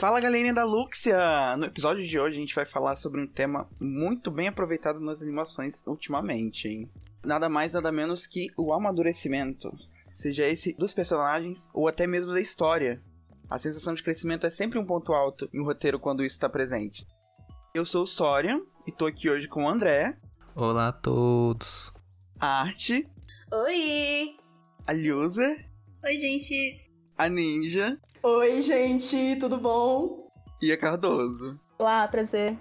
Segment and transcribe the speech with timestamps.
[0.00, 1.54] Fala galerinha da Luxia!
[1.58, 5.20] No episódio de hoje a gente vai falar sobre um tema muito bem aproveitado nas
[5.20, 6.90] animações ultimamente, hein?
[7.22, 9.70] Nada mais nada menos que o amadurecimento.
[10.10, 13.02] Seja esse dos personagens ou até mesmo da história.
[13.50, 16.48] A sensação de crescimento é sempre um ponto alto em um roteiro quando isso está
[16.48, 17.06] presente.
[17.74, 20.16] Eu sou o Sorian e tô aqui hoje com o André.
[20.54, 21.92] Olá a todos.
[22.40, 23.06] A Arte.
[23.52, 24.34] Oi!
[24.86, 25.68] A Liuser.
[26.02, 26.90] Oi, gente!
[27.18, 28.00] A Ninja.
[28.22, 30.30] Oi, gente, tudo bom?
[30.60, 31.58] E a Cardoso.
[31.78, 32.58] Olá, prazer.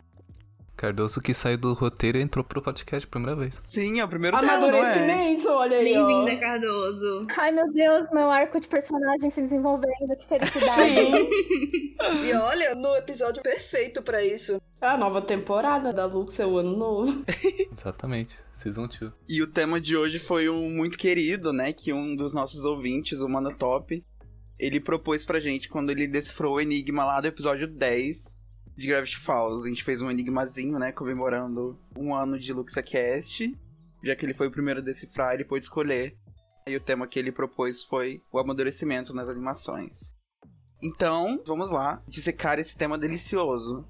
[0.77, 3.59] Cardoso que saiu do roteiro e entrou pro podcast pela primeira vez.
[3.61, 4.55] Sim, é o primeiro dela, é?
[4.55, 5.93] Amadurecimento, olha aí.
[5.93, 7.27] Bem-vinda, Cardoso!
[7.37, 10.91] Ai, meu Deus, meu arco de personagem se desenvolvendo, que felicidade.
[10.91, 11.29] Sim,
[12.25, 14.61] E olha, no episódio perfeito pra isso.
[14.79, 17.25] É a nova temporada da Lux, é o ano novo.
[17.73, 18.37] Exatamente.
[18.55, 19.11] Season 2.
[19.27, 21.73] E o tema de hoje foi um muito querido, né?
[21.73, 24.01] Que um dos nossos ouvintes, o Mano Top,
[24.59, 28.35] ele propôs pra gente quando ele decifrou o enigma lá do episódio 10
[28.75, 29.65] de Gravity Falls.
[29.65, 30.91] A gente fez um enigmazinho, né?
[30.91, 33.57] Comemorando um ano de LuxaCast.
[34.03, 36.17] Já que ele foi o primeiro a decifrar, ele pôde escolher.
[36.67, 40.11] E o tema que ele propôs foi o amadurecimento nas animações.
[40.81, 43.85] Então, vamos lá, dissecar esse tema delicioso.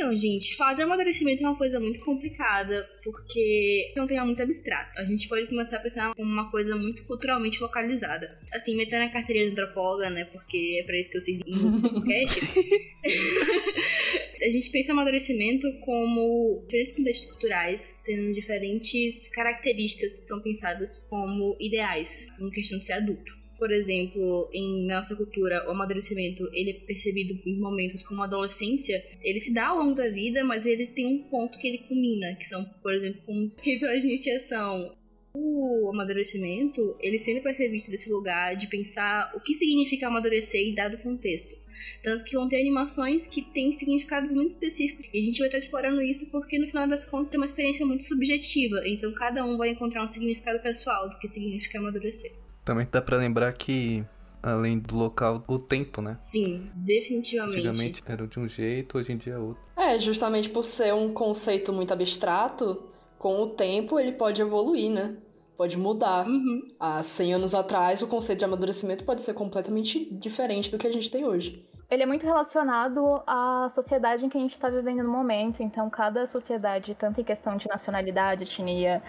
[0.00, 4.98] Então, gente, de amadurecimento é uma coisa muito complicada, porque é um tema muito abstrato.
[4.98, 8.34] A gente pode começar a pensar como uma coisa muito culturalmente localizada.
[8.50, 10.24] Assim, metendo a carteirinha de antropóloga, né?
[10.24, 12.40] Porque é pra isso que eu servi no podcast.
[14.42, 21.58] a gente pensa amadurecimento como diferentes contextos culturais, tendo diferentes características que são pensadas como
[21.60, 23.39] ideais, em questão de ser adulto.
[23.60, 29.04] Por exemplo, em nossa cultura, o amadurecimento ele é percebido em momentos como a adolescência.
[29.22, 32.34] Ele se dá ao longo da vida, mas ele tem um ponto que ele culmina,
[32.36, 34.96] que são, por exemplo, como rituais de iniciação.
[35.34, 40.62] O amadurecimento, ele sempre vai ser visto desse lugar de pensar o que significa amadurecer
[40.62, 41.54] em dado contexto.
[42.02, 45.06] Tanto que vão ter animações que têm significados muito específicos.
[45.12, 47.84] E a gente vai estar explorando isso porque, no final das contas, é uma experiência
[47.84, 48.80] muito subjetiva.
[48.88, 52.32] Então, cada um vai encontrar um significado pessoal do que significa amadurecer.
[52.70, 54.04] Também dá pra lembrar que,
[54.40, 56.12] além do local, o tempo, né?
[56.20, 57.58] Sim, definitivamente.
[57.58, 59.60] Antigamente era de um jeito, hoje em dia é outro.
[59.76, 62.80] É, justamente por ser um conceito muito abstrato,
[63.18, 65.16] com o tempo ele pode evoluir, né?
[65.56, 66.24] Pode mudar.
[66.28, 66.68] Uhum.
[66.78, 70.92] Há 100 anos atrás, o conceito de amadurecimento pode ser completamente diferente do que a
[70.92, 71.68] gente tem hoje.
[71.90, 75.60] Ele é muito relacionado à sociedade em que a gente está vivendo no momento.
[75.60, 79.02] Então, cada sociedade, tanto em questão de nacionalidade, etnia,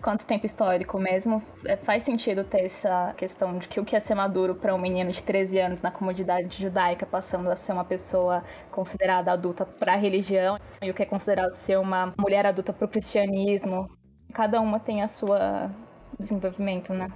[0.00, 4.00] quanto tempo histórico mesmo, é, faz sentido ter essa questão de que o que é
[4.00, 7.84] ser maduro para um menino de 13 anos na comunidade judaica, passando a ser uma
[7.84, 12.72] pessoa considerada adulta para a religião, e o que é considerado ser uma mulher adulta
[12.72, 13.90] para o cristianismo.
[14.32, 15.70] Cada uma tem a sua
[16.18, 17.10] desenvolvimento, né?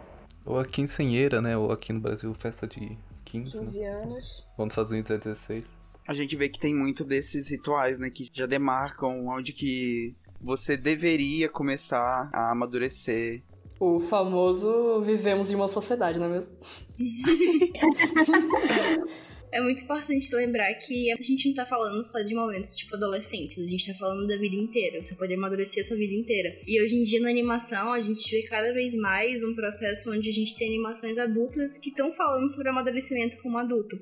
[0.45, 1.57] Ou a quincenheira, né?
[1.57, 3.59] Ou aqui no Brasil, festa de 15.
[3.59, 3.89] 15 né?
[3.89, 4.47] anos.
[4.57, 5.65] Ou nos Estados Unidos é 16.
[6.09, 8.11] A gente vê que tem muito desses rituais, né?
[8.11, 13.43] Que já demarcam onde que você deveria começar a amadurecer.
[13.78, 16.55] O famoso vivemos em uma sociedade, não é mesmo?
[19.53, 23.59] É muito importante lembrar que a gente não tá falando só de momentos tipo adolescentes,
[23.59, 25.03] a gente tá falando da vida inteira.
[25.03, 26.56] Você pode amadurecer a sua vida inteira.
[26.69, 30.31] E hoje em dia na animação a gente vê cada vez mais um processo onde
[30.31, 34.00] a gente tem animações adultas que estão falando sobre amadurecimento como adulto.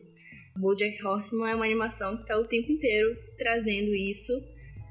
[0.55, 4.35] BoJack Horseman é uma animação que tá o tempo inteiro trazendo isso.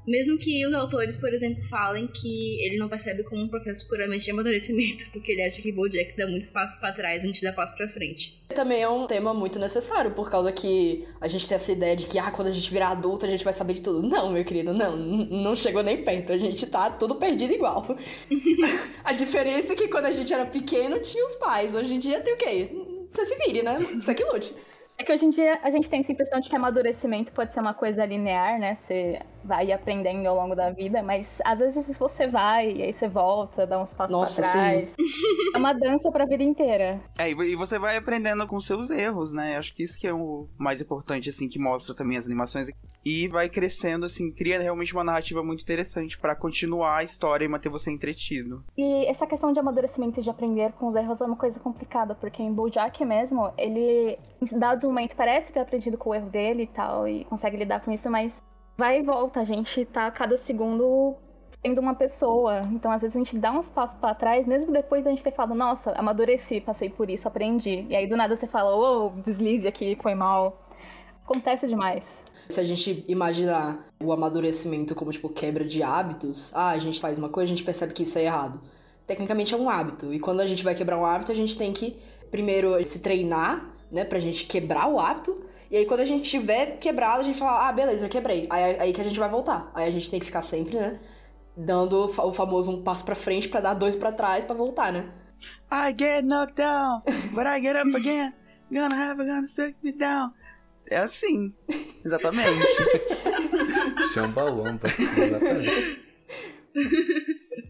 [0.08, 4.24] Mesmo que os autores, por exemplo, falem que ele não percebe como um processo puramente
[4.24, 7.52] de amadurecimento, porque ele acha que BoJack dá muitos passos para trás antes de dar
[7.52, 8.42] passo para frente.
[8.48, 12.06] Também é um tema muito necessário, por causa que a gente tem essa ideia de
[12.06, 14.00] que, ah, quando a gente virar adulto, a gente vai saber de tudo.
[14.08, 16.32] Não, meu querido, não, não chegou nem perto.
[16.32, 17.86] A gente tá tudo perdido igual.
[19.04, 21.74] a diferença é que quando a gente era pequeno, tinha os pais.
[21.74, 22.70] Hoje em dia tem o quê?
[23.10, 23.78] Você se vire, né?
[24.00, 24.54] Você que lute.
[24.98, 27.60] É que hoje em dia a gente tem essa impressão de que amadurecimento pode ser
[27.60, 28.76] uma coisa linear, né?
[28.82, 33.08] Você vai aprendendo ao longo da vida, mas às vezes você vai e aí você
[33.08, 34.90] volta, dá uns passos Nossa, pra trás.
[35.54, 36.98] É uma dança pra vida inteira.
[37.18, 39.56] É, e você vai aprendendo com seus erros, né?
[39.56, 42.68] Acho que isso que é o mais importante, assim, que mostra também as animações.
[43.04, 47.48] E vai crescendo, assim, cria realmente uma narrativa muito interessante pra continuar a história e
[47.48, 48.62] manter você entretido.
[48.76, 52.14] E essa questão de amadurecimento e de aprender com os erros é uma coisa complicada,
[52.14, 56.64] porque em BoJack mesmo, ele, em dados momentos, parece ter aprendido com o erro dele
[56.64, 58.32] e tal, e consegue lidar com isso, mas
[58.78, 61.16] vai e volta, a gente tá a cada segundo
[61.60, 62.62] sendo uma pessoa.
[62.72, 65.32] Então, às vezes, a gente dá uns passos pra trás, mesmo depois da gente ter
[65.32, 67.84] falado, nossa, amadureci, passei por isso, aprendi.
[67.90, 70.64] E aí, do nada, você fala, ô, deslize aqui, foi mal.
[71.24, 72.04] Acontece demais.
[72.48, 77.18] Se a gente imaginar o amadurecimento como, tipo, quebra de hábitos, ah, a gente faz
[77.18, 78.60] uma coisa, a gente percebe que isso é errado.
[79.06, 80.14] Tecnicamente é um hábito.
[80.14, 81.96] E quando a gente vai quebrar um hábito, a gente tem que
[82.30, 85.47] primeiro se treinar, né, pra gente quebrar o hábito.
[85.70, 88.46] E aí, quando a gente tiver quebrado, a gente fala, ah, beleza, quebrei.
[88.48, 89.70] Aí, aí que a gente vai voltar.
[89.74, 90.98] Aí a gente tem que ficar sempre, né,
[91.56, 95.10] dando o famoso um passo pra frente para dar dois para trás para voltar, né?
[95.70, 98.32] I get knocked down, but I get up again.
[98.70, 100.32] Gonna have a gonna suck me down.
[100.90, 101.54] É assim.
[102.04, 102.64] Exatamente.
[104.12, 104.88] Chambalomba.
[104.88, 106.08] Exatamente.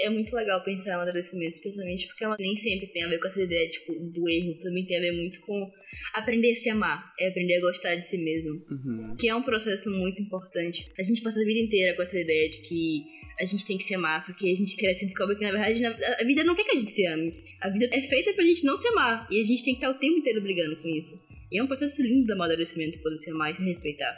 [0.00, 3.26] É muito legal pensar em amadurecimento, especialmente porque ela nem sempre tem a ver com
[3.26, 4.54] essa ideia tipo, do erro.
[4.62, 5.70] Também tem a ver muito com
[6.14, 7.12] aprender a se amar.
[7.18, 8.62] É aprender a gostar de si mesmo.
[8.70, 9.16] Uhum.
[9.18, 10.88] Que é um processo muito importante.
[10.98, 13.84] A gente passa a vida inteira com essa ideia de que a gente tem que
[13.84, 16.56] se amar, só que a gente cresce e descobre que, na verdade, a vida não
[16.56, 17.44] quer que a gente se ame.
[17.60, 19.28] A vida é feita pra gente não se amar.
[19.30, 21.20] E a gente tem que estar o tempo inteiro brigando com isso.
[21.50, 24.16] E é um processo lindo do amadurecimento poder se amar e se respeitar.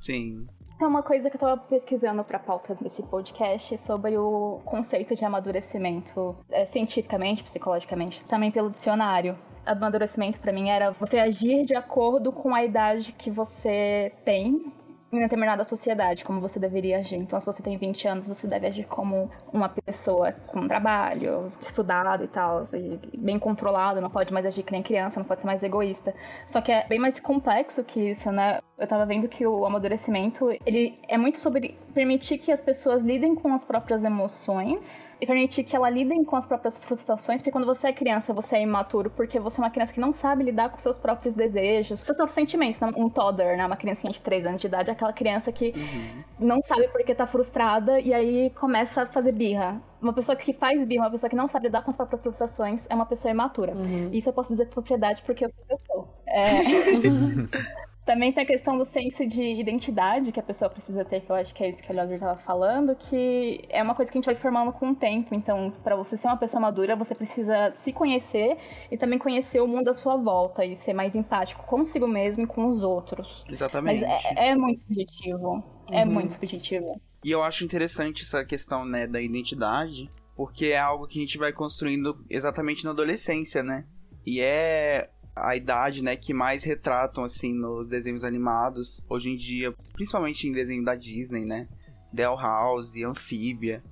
[0.00, 0.46] Sim.
[0.80, 5.22] Então, uma coisa que eu tava pesquisando pra pauta desse podcast sobre o conceito de
[5.22, 9.36] amadurecimento é, cientificamente, psicologicamente, também pelo dicionário.
[9.66, 14.72] Amadurecimento para mim era você agir de acordo com a idade que você tem
[15.12, 17.16] em determinada sociedade, como você deveria agir.
[17.16, 22.24] Então, se você tem 20 anos, você deve agir como uma pessoa com trabalho, estudado
[22.24, 25.46] e tal, e bem controlado, não pode mais agir que nem criança, não pode ser
[25.46, 26.14] mais egoísta.
[26.46, 28.60] Só que é bem mais complexo que isso, né?
[28.78, 33.34] Eu tava vendo que o amadurecimento, ele é muito sobre permitir que as pessoas lidem
[33.34, 37.66] com as próprias emoções e permitir que elas lidem com as próprias frustrações, porque quando
[37.66, 40.70] você é criança, você é imaturo, porque você é uma criança que não sabe lidar
[40.70, 42.80] com seus próprios desejos, seus próprios sentimentos.
[42.80, 42.90] Né?
[42.96, 43.66] Um toddler, né?
[43.66, 46.24] Uma criancinha de 3 anos de idade, aquela criança que Uhum.
[46.38, 49.80] não sabe porque tá frustrada e aí começa a fazer birra.
[50.00, 52.86] Uma pessoa que faz birra, uma pessoa que não sabe lidar com as próprias frustrações,
[52.88, 53.72] é uma pessoa imatura.
[54.12, 55.50] Isso eu posso dizer com propriedade porque eu
[55.86, 56.08] sou.
[56.26, 56.44] É...
[58.10, 61.36] Também tem a questão do senso de identidade que a pessoa precisa ter, que eu
[61.36, 64.20] acho que é isso que a Leandro estava falando, que é uma coisa que a
[64.20, 65.32] gente vai formando com o tempo.
[65.32, 68.58] Então, para você ser uma pessoa madura, você precisa se conhecer
[68.90, 72.46] e também conhecer o mundo à sua volta e ser mais empático consigo mesmo e
[72.48, 73.44] com os outros.
[73.46, 74.04] Mas Exatamente.
[74.04, 75.62] é, é muito subjetivo.
[75.92, 76.10] É Uhum.
[76.12, 77.00] muito subjetivo.
[77.24, 81.38] E eu acho interessante essa questão, né, da identidade, porque é algo que a gente
[81.38, 83.84] vai construindo exatamente na adolescência, né?
[84.26, 89.72] E é a idade, né, que mais retratam, assim, nos desenhos animados, hoje em dia,
[89.92, 91.68] principalmente em desenho da Disney, né?
[92.12, 93.82] Del House, Anfíbia,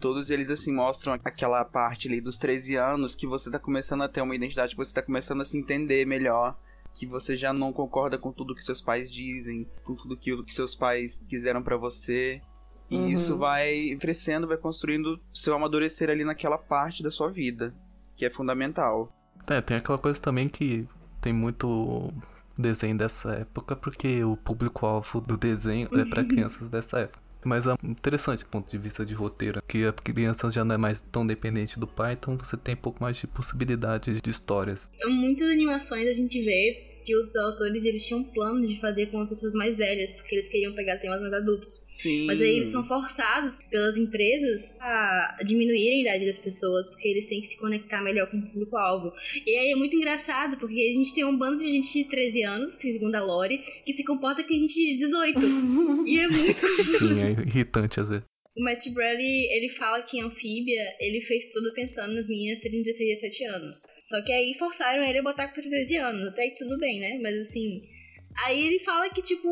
[0.00, 4.08] todos eles, assim, mostram aquela parte ali dos 13 anos que você tá começando a
[4.08, 6.58] ter uma identidade, que você tá começando a se entender melhor,
[6.92, 10.52] que você já não concorda com tudo que seus pais dizem, com tudo aquilo que
[10.52, 12.40] seus pais quiseram pra você.
[12.90, 13.08] E Uhum.
[13.08, 17.72] isso vai crescendo, vai construindo seu amadurecer ali naquela parte da sua vida,
[18.16, 19.12] que é fundamental.
[19.48, 20.86] É, tem aquela coisa também que
[21.20, 22.12] tem muito
[22.56, 27.20] desenho dessa época, porque o público-alvo do desenho é pra crianças dessa época.
[27.42, 30.78] Mas é interessante do ponto de vista de roteiro, que a criança já não é
[30.78, 34.90] mais tão dependente do pai, então você tem um pouco mais de possibilidades de histórias.
[35.02, 39.06] Em muitas animações a gente vê que os autores eles tinham um plano de fazer
[39.06, 41.82] com pessoas mais velhas, porque eles queriam pegar temas mais adultos.
[41.92, 42.24] Sim.
[42.26, 47.28] Mas aí eles são forçados pelas empresas a diminuírem a idade das pessoas, porque eles
[47.28, 49.12] têm que se conectar melhor com o público-alvo.
[49.44, 52.42] E aí é muito engraçado, porque a gente tem um bando de gente de 13
[52.44, 55.40] anos, segundo a Lori, que se comporta com gente de 18.
[56.06, 56.66] e é muito
[56.98, 58.24] Sim, é irritante às vezes.
[58.60, 62.82] O Matt Bradley, ele fala que em Anfíbia, ele fez tudo pensando nas meninas terem
[62.82, 63.86] 16 a 17 anos.
[64.02, 67.18] Só que aí forçaram ele a botar por 13 anos, até que tudo bem, né?
[67.22, 67.82] Mas assim...
[68.44, 69.48] Aí ele fala que, tipo,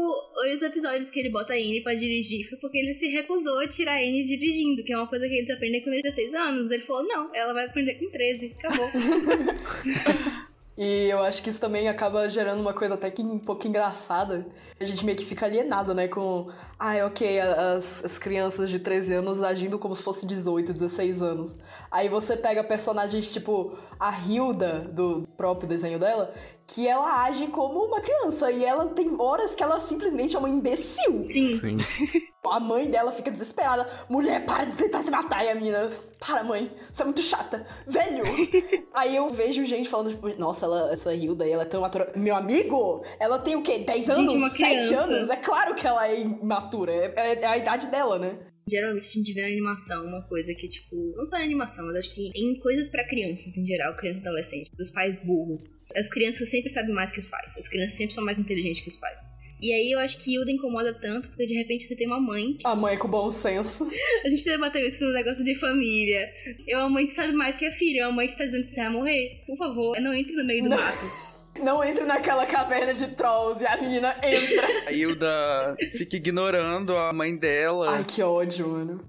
[0.53, 3.67] os episódios que ele bota a Anne pra dirigir foi porque ele se recusou a
[3.67, 6.71] tirar a Anne dirigindo, que é uma coisa que eles aprendem com 16 anos.
[6.71, 8.87] Ele falou, não, ela vai aprender com 13, acabou.
[10.79, 14.47] E eu acho que isso também acaba gerando uma coisa até que um pouco engraçada.
[14.79, 16.07] A gente meio que fica alienado, né?
[16.07, 21.21] Com, ah, ok, as, as crianças de 13 anos agindo como se fosse 18, 16
[21.21, 21.57] anos.
[21.91, 26.33] Aí você pega personagens tipo a Hilda, do próprio desenho dela,
[26.71, 28.53] que ela age como uma criança.
[28.53, 31.19] E ela tem horas que ela simplesmente é uma imbecil.
[31.19, 31.55] Sim.
[31.55, 31.77] Sim.
[32.51, 33.87] A mãe dela fica desesperada.
[34.09, 35.45] Mulher, para de tentar se matar.
[35.45, 37.67] E a menina, para, mãe, você é muito chata.
[37.87, 38.25] Velho!
[38.95, 42.11] Aí eu vejo gente falando, tipo, nossa, ela, essa Hilda aí, ela é tão imatura.
[42.17, 43.81] Meu amigo, ela tem o quê?
[43.81, 44.33] 10 Gente, anos?
[44.35, 44.97] uma 7 criança.
[45.03, 45.29] anos?
[45.31, 46.91] É claro que ela é imatura.
[46.93, 48.39] É, é- é a idade dela, né?
[48.69, 51.97] Geralmente a gente vê na animação uma coisa que, tipo, não só na animação, mas
[51.97, 55.75] acho que em coisas pra crianças em geral, crianças e adolescentes, dos pais burros.
[55.97, 58.89] As crianças sempre sabem mais que os pais, as crianças sempre são mais inteligentes que
[58.89, 59.21] os pais.
[59.61, 62.57] E aí eu acho que Hilda incomoda tanto, porque de repente você tem uma mãe.
[62.65, 63.89] A mãe com bom senso.
[64.25, 66.33] A gente debateu isso no negócio de família.
[66.69, 68.63] É uma mãe que sabe mais que a filha, é uma mãe que tá dizendo
[68.63, 69.43] que você vai morrer.
[69.47, 70.77] Por favor, não entre no meio do Não.
[70.77, 71.38] mato.
[71.63, 74.67] Não entre naquela caverna de trolls e a menina entra.
[74.89, 77.91] A Hilda fica ignorando a mãe dela.
[77.97, 79.01] Ai, que ódio, mano.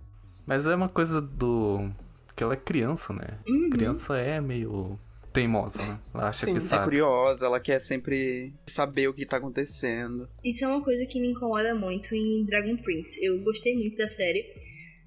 [0.46, 1.89] Mas é uma coisa do.
[2.36, 3.38] que ela é criança, né?
[3.72, 5.00] Criança é meio
[5.32, 6.00] teimosa, né?
[6.13, 6.53] Ela acha Sim.
[6.53, 6.84] que É é sabe.
[6.86, 10.27] curiosa, ela quer sempre saber o que tá acontecendo.
[10.44, 13.24] Isso é uma coisa que me incomoda muito em Dragon Prince.
[13.24, 14.44] Eu gostei muito da série.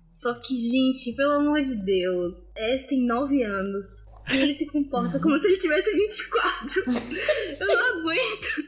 [0.06, 4.06] Só que, gente, pelo amor de Deus, Ace tem 9 anos.
[4.30, 6.82] E ele se comporta como se ele tivesse 24.
[7.60, 8.62] Eu não aguento.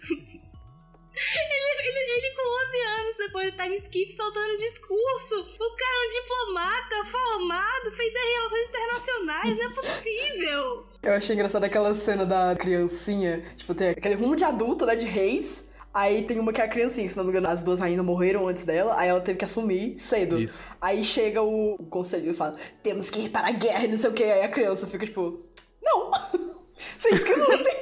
[1.16, 5.40] Ele, ele, ele com 11 anos, depois do time skip, soltando discurso.
[5.40, 10.86] O cara é um diplomata formado, fez relações internacionais, não é possível.
[11.02, 13.44] Eu achei engraçada aquela cena da criancinha.
[13.56, 14.96] Tipo, tem aquele rumo de adulto, né?
[14.96, 15.64] De reis.
[15.94, 18.48] Aí tem uma que é a criancinha, se não me engano, as duas ainda morreram
[18.48, 20.40] antes dela, aí ela teve que assumir cedo.
[20.40, 20.66] Isso.
[20.80, 23.98] Aí chega o, o conselho e fala: temos que ir para a guerra e não
[23.98, 24.24] sei o que.
[24.24, 25.40] Aí a criança fica tipo:
[25.80, 26.10] não,
[26.98, 27.74] vocês que lutem.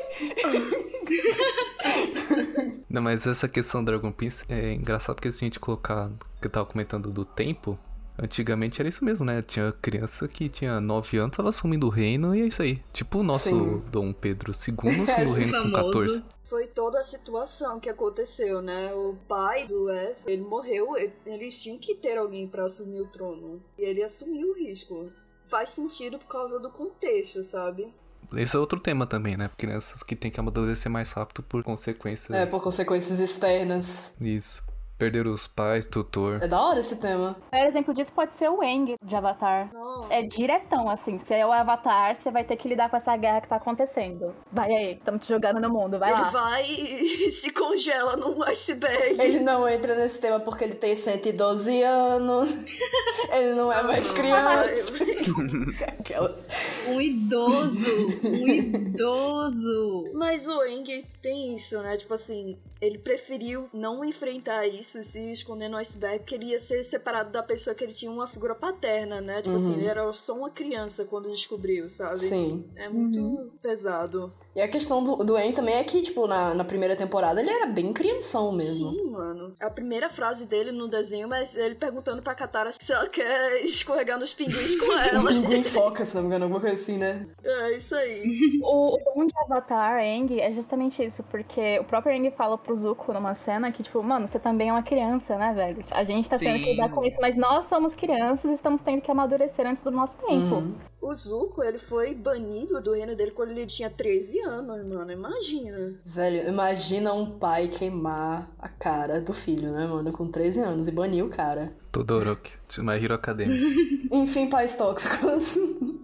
[2.88, 6.46] Não, mas essa questão do Dragon Prince é engraçado porque se a gente colocar, que
[6.46, 7.78] eu tava comentando do tempo,
[8.18, 9.40] antigamente era isso mesmo, né?
[9.40, 12.82] Tinha criança que tinha 9 anos, tava assumindo o reino e é isso aí.
[12.92, 13.82] Tipo o nosso Sim.
[13.90, 14.74] Dom Pedro II
[15.08, 15.92] assumiu o reino com famoso.
[15.92, 16.22] 14.
[16.52, 18.92] Foi toda a situação que aconteceu, né?
[18.92, 23.06] O pai do Wes, ele morreu, e- eles tinham que ter alguém pra assumir o
[23.06, 23.62] trono.
[23.78, 25.10] E ele assumiu o risco.
[25.48, 27.90] Faz sentido por causa do contexto, sabe?
[28.36, 29.50] Esse é outro tema também, né?
[29.56, 32.36] Crianças que têm que amadurecer mais rápido por consequências.
[32.36, 34.14] É, por consequências externas.
[34.20, 34.62] Isso.
[35.02, 36.40] Perder os pais, tutor.
[36.40, 37.34] É da hora esse tema.
[37.50, 39.68] O maior exemplo disso pode ser o Eng de Avatar.
[39.74, 40.14] Nossa.
[40.14, 41.18] É diretão, assim.
[41.18, 44.32] Se é o Avatar, você vai ter que lidar com essa guerra que tá acontecendo.
[44.52, 46.30] Vai aí, estamos te jogando no mundo, vai ele lá.
[46.30, 49.20] vai e se congela num iceberg.
[49.20, 52.52] Ele não entra nesse tema porque ele tem 112 anos.
[53.32, 54.68] Ele não é mais criança.
[55.98, 56.44] Aquelas.
[56.86, 57.88] Um idoso,
[58.28, 60.10] um idoso.
[60.12, 61.96] Mas o Eng tem isso, né?
[61.96, 66.82] Tipo assim, ele preferiu não enfrentar isso, se esconder no iceberg, porque ele ia ser
[66.84, 69.40] separado da pessoa que ele tinha uma figura paterna, né?
[69.42, 69.62] Tipo Uhum.
[69.62, 72.18] assim, ele era só uma criança quando descobriu, sabe?
[72.18, 72.64] Sim.
[72.74, 74.32] É muito pesado.
[74.54, 77.50] E a questão do, do En também é que, tipo, na, na primeira temporada ele
[77.50, 78.90] era bem crianção mesmo.
[78.90, 79.54] Sim, mano.
[79.58, 84.18] A primeira frase dele no desenho, mas ele perguntando pra Katara se ela quer escorregar
[84.18, 85.28] nos pinguins com ela.
[85.30, 87.24] pinguim foca, se não me engano, alguma coisa assim, né?
[87.42, 88.22] é isso aí.
[88.62, 92.76] O, o bom de Avatar, Aang, é justamente isso, porque o próprio Aang fala pro
[92.76, 95.84] Zuko numa cena que, tipo, mano, você também é uma criança, né, velho?
[95.90, 96.64] A gente tá tendo Sim.
[96.64, 99.90] que lidar com isso, mas nós somos crianças e estamos tendo que amadurecer antes do
[99.90, 100.54] nosso tempo.
[100.54, 100.74] Uhum.
[101.02, 105.10] O Zuko, ele foi banido do reino dele quando ele tinha 13 anos, mano.
[105.10, 105.94] Imagina.
[106.04, 110.12] Velho, imagina um pai queimar a cara do filho, né, mano?
[110.12, 111.74] Com 13 anos e banir o cara.
[111.90, 112.52] Todoroki.
[112.78, 113.58] My Hero Academia.
[114.12, 115.56] Enfim, pais tóxicos.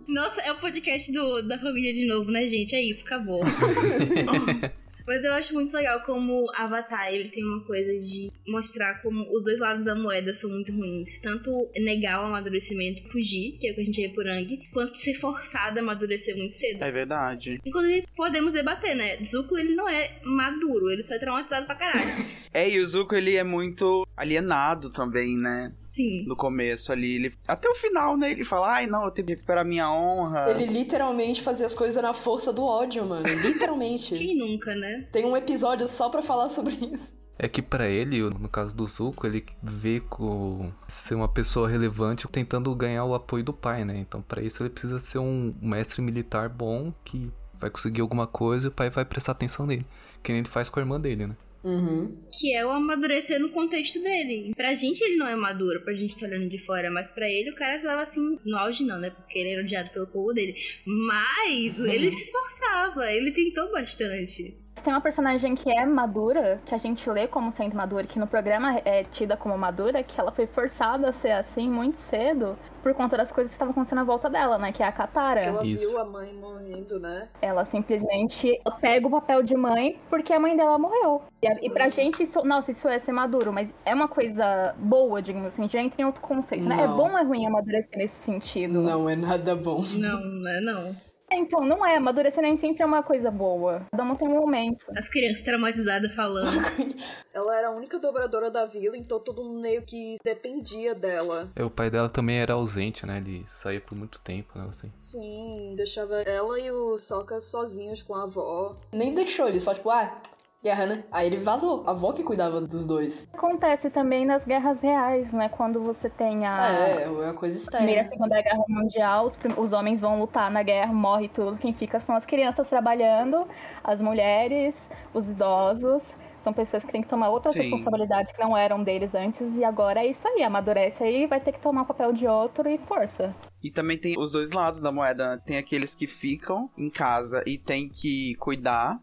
[0.08, 2.74] Nossa, é o podcast do, da família de novo, né, gente?
[2.74, 3.40] É isso, acabou.
[5.08, 9.44] Mas eu acho muito legal como Avatar, ele tem uma coisa de mostrar como os
[9.44, 11.18] dois lados da moeda são muito ruins.
[11.20, 14.98] Tanto negar o amadurecimento, fugir, que é o que a gente vê por Ang, quanto
[14.98, 16.84] ser forçado a amadurecer muito cedo.
[16.84, 17.58] É verdade.
[17.64, 19.16] Inclusive, podemos debater, né?
[19.24, 21.98] Zuko, ele não é maduro, ele só é traumatizado pra caralho.
[22.50, 25.72] É, e o Zuko, ele é muito alienado também, né?
[25.78, 26.24] Sim.
[26.26, 27.16] No começo ali.
[27.16, 27.32] Ele...
[27.46, 28.30] Até o final, né?
[28.30, 30.50] Ele fala, ai, não, eu tenho que recuperar minha honra.
[30.50, 33.22] Ele literalmente fazia as coisas na força do ódio, mano.
[33.44, 34.16] Literalmente.
[34.16, 34.97] Quem nunca, né?
[35.12, 37.18] Tem um episódio só pra falar sobre isso.
[37.38, 42.26] É que pra ele, no caso do Zuko, ele vê com ser uma pessoa relevante
[42.26, 43.96] tentando ganhar o apoio do pai, né?
[43.96, 48.66] Então pra isso ele precisa ser um mestre militar bom que vai conseguir alguma coisa
[48.66, 49.86] e o pai vai prestar atenção nele.
[50.20, 51.36] Que nem ele faz com a irmã dele, né?
[51.62, 52.16] Uhum.
[52.32, 54.52] Que é o amadurecer no contexto dele.
[54.56, 57.50] Pra gente ele não é maduro, pra gente tá olhando de fora, mas pra ele
[57.50, 59.10] o cara tava assim, no auge não, né?
[59.10, 60.56] Porque ele era odiado pelo povo dele.
[60.84, 64.56] Mas ele se esforçava, ele tentou bastante.
[64.82, 68.26] Tem uma personagem que é madura, que a gente lê como sendo madura, que no
[68.26, 72.94] programa é tida como madura, que ela foi forçada a ser assim muito cedo por
[72.94, 74.72] conta das coisas que estavam acontecendo à volta dela, né?
[74.72, 75.40] Que é a Katara.
[75.40, 75.90] Ela Isso.
[75.90, 77.28] viu a mãe morrendo, né?
[77.42, 81.22] Ela simplesmente pega o papel de mãe porque a mãe dela morreu.
[81.42, 85.20] E, e pra gente, isso, nossa, isso é ser maduro, mas é uma coisa boa,
[85.20, 86.82] digamos assim, já entra em outro conceito, né?
[86.82, 86.96] É Não.
[86.96, 88.80] bom ou é ruim amadurecer nesse sentido?
[88.80, 89.82] Não é nada bom.
[89.94, 91.07] Não, não é não.
[91.30, 91.96] É, Então, não é.
[91.96, 93.86] Amadurecer nem sempre é uma coisa boa.
[93.90, 94.84] Cada um tem um momento.
[94.96, 96.48] As crianças traumatizadas falando.
[97.32, 101.48] Ela era a única dobradora da vila, então todo mundo meio que dependia dela.
[101.54, 103.18] É, o pai dela também era ausente, né?
[103.18, 104.66] Ele saía por muito tempo, né?
[104.68, 104.92] Assim.
[104.98, 108.76] Sim, deixava ela e o Sokka sozinhos com a avó.
[108.92, 110.20] Nem deixou ele, só tipo, ah,
[110.62, 111.04] guerra, né?
[111.10, 111.84] Aí ele vazou.
[111.86, 113.28] A avó que cuidava dos dois.
[113.32, 115.48] Acontece também nas guerras reais, né?
[115.48, 116.68] Quando você tem a.
[116.68, 118.08] É, é uma coisa Primeira e.
[118.08, 121.56] Segunda Guerra Mundial, os, prim- os homens vão lutar na guerra, morre tudo.
[121.58, 123.46] Quem fica são as crianças trabalhando,
[123.82, 124.74] as mulheres,
[125.14, 126.02] os idosos.
[126.42, 127.62] São pessoas que têm que tomar outras Sim.
[127.62, 129.54] responsabilidades que não eram deles antes.
[129.56, 132.68] E agora é isso aí, amadurece aí, vai ter que tomar o papel de outro
[132.68, 133.34] e força.
[133.62, 135.42] E também tem os dois lados da moeda.
[135.44, 139.00] Tem aqueles que ficam em casa e tem que cuidar.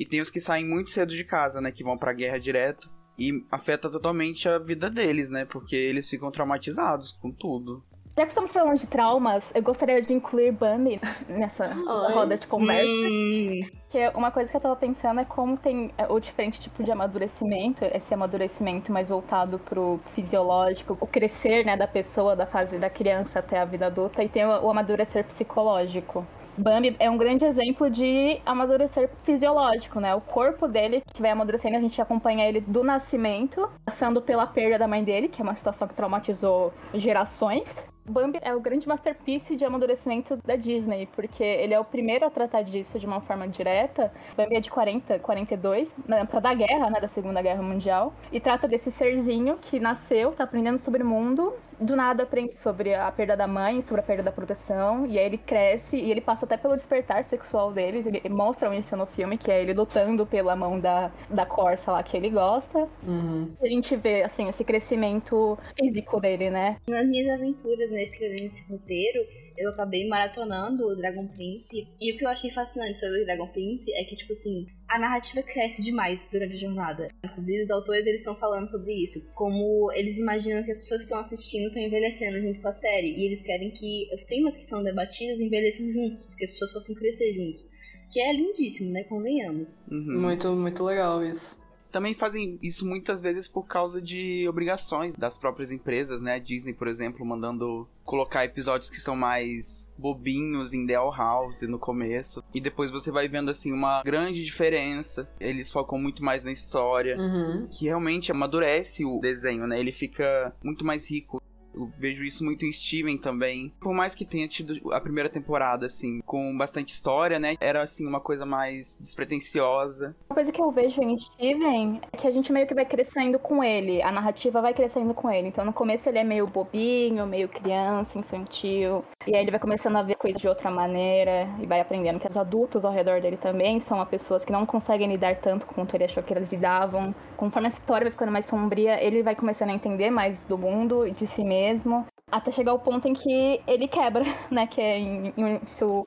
[0.00, 1.70] E tem os que saem muito cedo de casa, né?
[1.70, 2.90] Que vão pra guerra direto.
[3.18, 5.44] E afeta totalmente a vida deles, né?
[5.44, 7.84] Porque eles ficam traumatizados com tudo.
[8.16, 12.14] Já que estamos falando de traumas, eu gostaria de incluir Bambi nessa Ai.
[12.14, 12.90] roda de conversa.
[12.90, 16.82] Hum, Que uma coisa que eu tava pensando é como tem é, o diferente tipo
[16.82, 22.78] de amadurecimento, esse amadurecimento mais voltado pro fisiológico, o crescer, né, da pessoa, da fase
[22.78, 26.26] da criança até a vida adulta, e tem o, o amadurecer psicológico.
[26.60, 30.14] Bambi é um grande exemplo de amadurecer fisiológico, né?
[30.14, 34.78] O corpo dele que vai amadurecendo, a gente acompanha ele do nascimento, passando pela perda
[34.78, 37.64] da mãe dele, que é uma situação que traumatizou gerações.
[38.04, 42.30] Bambi é o grande masterpiece de amadurecimento da Disney, porque ele é o primeiro a
[42.30, 44.12] tratar disso de uma forma direta.
[44.36, 48.38] Bambi é de 40, 42, na época da guerra, né, da Segunda Guerra Mundial, e
[48.38, 53.10] trata desse serzinho que nasceu, tá aprendendo sobre o mundo, do nada aprende sobre a
[53.10, 56.44] perda da mãe, sobre a perda da proteção, e aí ele cresce e ele passa
[56.44, 60.54] até pelo despertar sexual dele, ele mostra isso no filme, que é ele lutando pela
[60.54, 62.88] mão da, da Corsa lá que ele gosta.
[63.06, 63.54] Uhum.
[63.60, 66.76] A gente vê, assim, esse crescimento físico dele, né?
[66.88, 69.20] nas minhas aventuras, né, escrevendo esse roteiro,
[69.60, 71.86] eu acabei maratonando o Dragon Prince.
[72.00, 74.98] E o que eu achei fascinante sobre o Dragon Prince é que, tipo assim, a
[74.98, 77.08] narrativa cresce demais durante a jornada.
[77.24, 79.22] Inclusive, os autores eles estão falando sobre isso.
[79.34, 83.14] Como eles imaginam que as pessoas que estão assistindo estão envelhecendo junto com a série.
[83.14, 86.94] E eles querem que os temas que são debatidos envelheçam juntos, porque as pessoas possam
[86.96, 87.68] crescer juntos.
[88.10, 89.04] Que é lindíssimo, né?
[89.04, 89.86] Convenhamos.
[89.88, 90.22] Uhum.
[90.22, 91.59] Muito, muito legal isso.
[91.90, 96.34] Também fazem isso muitas vezes por causa de obrigações das próprias empresas, né?
[96.34, 101.62] A Disney, por exemplo, mandando colocar episódios que são mais bobinhos em The All House
[101.62, 102.42] no começo.
[102.54, 105.28] E depois você vai vendo, assim, uma grande diferença.
[105.38, 107.16] Eles focam muito mais na história.
[107.16, 107.68] Uhum.
[107.70, 109.78] Que realmente amadurece o desenho, né?
[109.78, 111.40] Ele fica muito mais rico.
[111.74, 113.72] Eu vejo isso muito em Steven também.
[113.80, 117.56] Por mais que tenha tido a primeira temporada, assim, com bastante história, né?
[117.60, 120.14] Era, assim, uma coisa mais despretensiosa.
[120.28, 123.38] Uma coisa que eu vejo em Steven é que a gente meio que vai crescendo
[123.38, 125.48] com ele, a narrativa vai crescendo com ele.
[125.48, 129.04] Então no começo ele é meio bobinho, meio criança, infantil.
[129.26, 132.26] E aí ele vai começando a ver coisas de outra maneira e vai aprendendo que
[132.26, 136.04] os adultos ao redor dele também são pessoas que não conseguem lidar tanto quanto ele
[136.04, 137.14] achou que eles lidavam.
[137.36, 141.06] Conforme a história vai ficando mais sombria, ele vai começando a entender mais do mundo
[141.06, 142.06] e de si mesmo.
[142.32, 144.66] Até chegar ao ponto em que ele quebra, né?
[144.66, 146.06] Que é em, em seu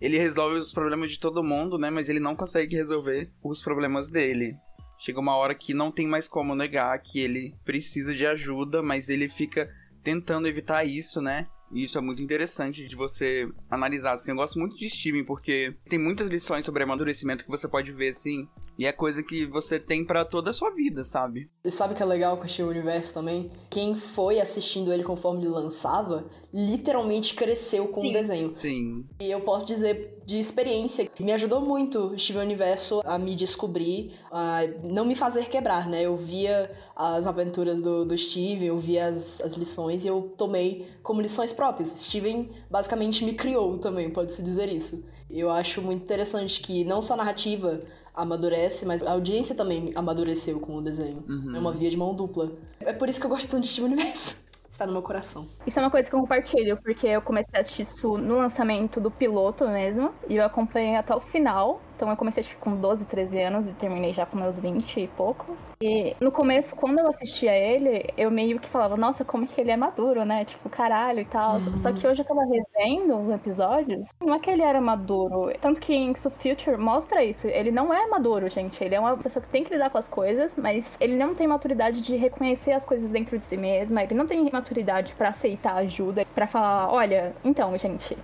[0.00, 1.90] Ele resolve os problemas de todo mundo, né?
[1.90, 4.54] Mas ele não consegue resolver os problemas dele.
[4.98, 9.10] Chega uma hora que não tem mais como negar que ele precisa de ajuda, mas
[9.10, 9.68] ele fica
[10.02, 11.46] tentando evitar isso, né?
[11.70, 14.30] E isso é muito interessante de você analisar, assim.
[14.30, 18.10] Eu gosto muito de Steven, porque tem muitas lições sobre amadurecimento que você pode ver,
[18.10, 18.48] assim.
[18.78, 21.50] E é coisa que você tem pra toda a sua vida, sabe?
[21.64, 23.50] E sabe o que é legal com o Steven Universo também?
[23.68, 28.10] Quem foi assistindo ele conforme ele lançava, literalmente cresceu com Sim.
[28.10, 28.54] o desenho.
[28.56, 29.04] Sim.
[29.20, 33.34] E eu posso dizer de experiência que me ajudou muito o Steven Universo a me
[33.34, 36.02] descobrir, a não me fazer quebrar, né?
[36.02, 40.86] Eu via as aventuras do, do Steven, eu via as, as lições e eu tomei
[41.02, 41.88] como lições próprias.
[41.88, 45.02] Steven basicamente me criou também, pode-se dizer isso.
[45.30, 47.80] Eu acho muito interessante que não só a narrativa
[48.18, 51.24] amadurece, mas a audiência também amadureceu com o desenho.
[51.28, 51.56] Uhum.
[51.56, 52.52] É uma via de mão dupla.
[52.80, 54.36] É por isso que eu gosto tanto de Steven Universo.
[54.68, 55.46] Está no meu coração.
[55.66, 59.00] Isso é uma coisa que eu compartilho, porque eu comecei a assistir isso no lançamento
[59.00, 61.80] do piloto mesmo, e eu acompanhei até o final.
[61.98, 65.56] Então eu comecei com 12, 13 anos e terminei já com meus 20 e pouco.
[65.80, 69.72] E no começo, quando eu assistia ele, eu meio que falava, nossa, como que ele
[69.72, 70.44] é maduro, né?
[70.44, 71.58] Tipo, caralho e tal.
[71.82, 75.52] Só que hoje eu tava revendo os episódios, não é que ele era maduro.
[75.60, 77.48] Tanto que em Into Future mostra isso.
[77.48, 78.82] Ele não é maduro, gente.
[78.82, 81.48] Ele é uma pessoa que tem que lidar com as coisas, mas ele não tem
[81.48, 84.04] maturidade de reconhecer as coisas dentro de si mesma.
[84.04, 88.16] Ele não tem maturidade pra aceitar ajuda, pra falar, olha, então, gente,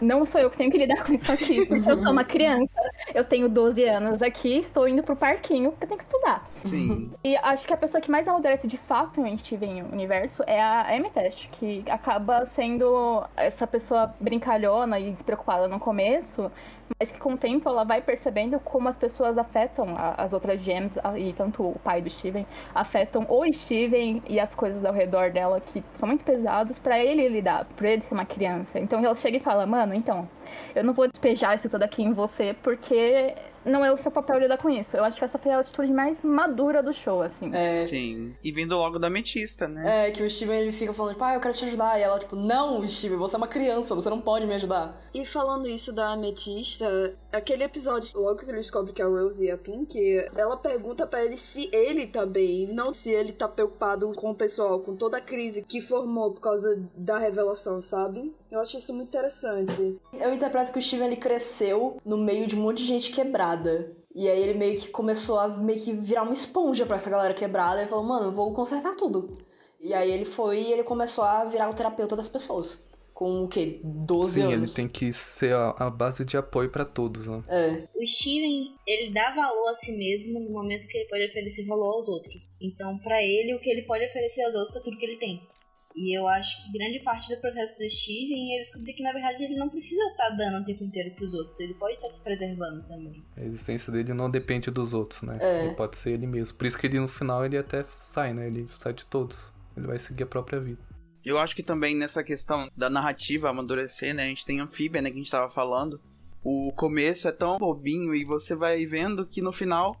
[0.00, 1.68] não sou eu que tenho que lidar com isso aqui.
[1.70, 2.70] Eu sou uma criança,
[3.14, 6.48] eu tenho 12 anos aqui, estou indo pro parquinho porque eu tenho que estudar.
[6.60, 7.10] Sim.
[7.22, 10.94] E acho que a pessoa que mais amadurece de fato em Steven Universo é a
[10.94, 16.50] Amethyst, que acaba sendo essa pessoa brincalhona e despreocupada no começo,
[16.98, 20.60] mas que com o tempo ela vai percebendo como as pessoas afetam a- as outras
[20.60, 25.30] gems, e tanto o pai do Steven, afetam o Steven e as coisas ao redor
[25.30, 28.78] dela que são muito pesados pra ele lidar, pra ele ser uma criança.
[28.78, 30.28] Então ela chega e fala, mano, então,
[30.74, 34.38] eu não vou despejar isso tudo aqui em você porque não é o seu papel
[34.38, 34.96] lidar com isso.
[34.96, 37.50] Eu acho que essa foi a atitude mais madura do show, assim.
[37.54, 38.34] É, Sim.
[38.42, 40.08] E vindo logo da Ametista, né?
[40.08, 41.98] é, que o Steven ele fica falando, tipo, ah, eu quero te ajudar.
[41.98, 44.98] E ela, tipo, não, Steven, você é uma criança, você não pode me ajudar.
[45.12, 49.50] E falando isso da Ametista, aquele episódio, logo que ele descobre que a Rose e
[49.50, 49.98] a Pink,
[50.36, 54.34] ela pergunta pra ele se ele tá bem, não se ele tá preocupado com o
[54.34, 58.34] pessoal, com toda a crise que formou por causa da revelação, sabe?
[58.50, 59.98] Eu acho isso muito interessante.
[60.12, 63.94] Eu interpreto que o Steven ele cresceu no meio de um monte de gente quebrada.
[64.14, 67.32] E aí ele meio que começou a meio que virar uma esponja pra essa galera
[67.32, 67.80] quebrada.
[67.80, 69.38] Ele falou, mano, eu vou consertar tudo.
[69.80, 72.89] E aí ele foi e ele começou a virar o terapeuta das pessoas.
[73.20, 73.82] Com o quê?
[73.84, 74.54] 12 Sim, anos.
[74.54, 77.44] ele tem que ser a, a base de apoio pra todos, né?
[77.48, 77.86] É.
[77.94, 81.96] O Steven, ele dá valor a si mesmo no momento que ele pode oferecer valor
[81.96, 82.48] aos outros.
[82.58, 85.46] Então, pra ele, o que ele pode oferecer aos outros é tudo que ele tem.
[85.94, 89.44] E eu acho que grande parte do processo do Steven é descobrir que, na verdade,
[89.44, 91.60] ele não precisa estar dando o tempo inteiro pros outros.
[91.60, 93.22] Ele pode estar se preservando também.
[93.36, 95.36] A existência dele não depende dos outros, né?
[95.42, 95.66] É.
[95.66, 96.56] Ele pode ser ele mesmo.
[96.56, 98.46] Por isso que ele no final ele até sai, né?
[98.46, 99.52] Ele sai de todos.
[99.76, 100.80] Ele vai seguir a própria vida.
[101.24, 104.24] Eu acho que também nessa questão da narrativa amadurecer, né?
[104.24, 105.10] A gente tem Anfíbia, né?
[105.10, 106.00] Que a gente tava falando.
[106.42, 109.94] O começo é tão bobinho e você vai vendo que no final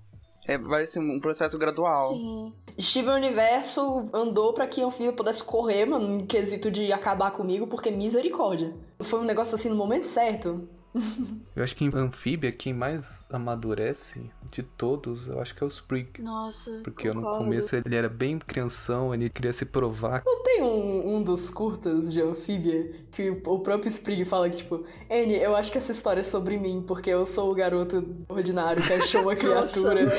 [0.46, 2.10] é, vai ser um processo gradual.
[2.10, 2.52] Sim.
[2.80, 7.90] Steven Universo andou pra que Anfíbia pudesse correr, mano, em quesito de acabar comigo, porque
[7.90, 8.74] misericórdia.
[9.00, 10.66] Foi um negócio assim no momento certo.
[11.54, 15.68] Eu acho que em Anfíbia, quem mais amadurece de todos, eu acho que é o
[15.68, 16.20] Sprig.
[16.20, 16.80] Nossa.
[16.82, 17.44] Porque no concordo.
[17.44, 20.22] começo ele era bem crianção, ele queria se provar.
[20.24, 24.84] Não tem um, um dos curtas de Anfíbia que o próprio Sprig fala que, tipo,
[25.10, 28.82] Annie, eu acho que essa história é sobre mim, porque eu sou o garoto ordinário
[28.82, 30.00] que achou uma criatura.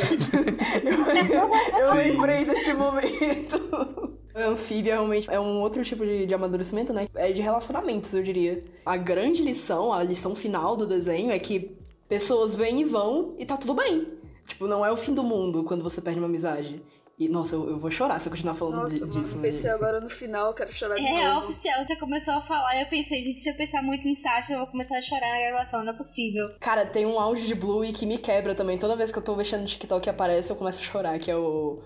[1.74, 4.11] eu eu lembrei desse momento.
[4.36, 7.06] Anfíbia realmente é um outro tipo de, de amadurecimento, né?
[7.16, 8.64] É de relacionamentos, eu diria.
[8.86, 13.46] A grande lição, a lição final do desenho é que pessoas vêm e vão e
[13.46, 14.08] tá tudo bem.
[14.48, 16.82] Tipo, não é o fim do mundo quando você perde uma amizade.
[17.20, 19.38] E, nossa, eu, eu vou chorar se eu continuar falando Nossa, mano, disso.
[19.38, 21.50] mas- pensei agora no final, eu quero chorar de É novo.
[21.50, 24.54] oficial, você começou a falar e eu pensei, gente, se eu pensar muito em Sasha,
[24.54, 26.50] eu vou começar a chorar na gravação, não é possível.
[26.60, 28.76] Cara, tem um áudio de Blue que me quebra também.
[28.80, 31.30] Toda vez que eu tô mexendo no TikTok e aparece, eu começo a chorar, que
[31.30, 31.80] é o.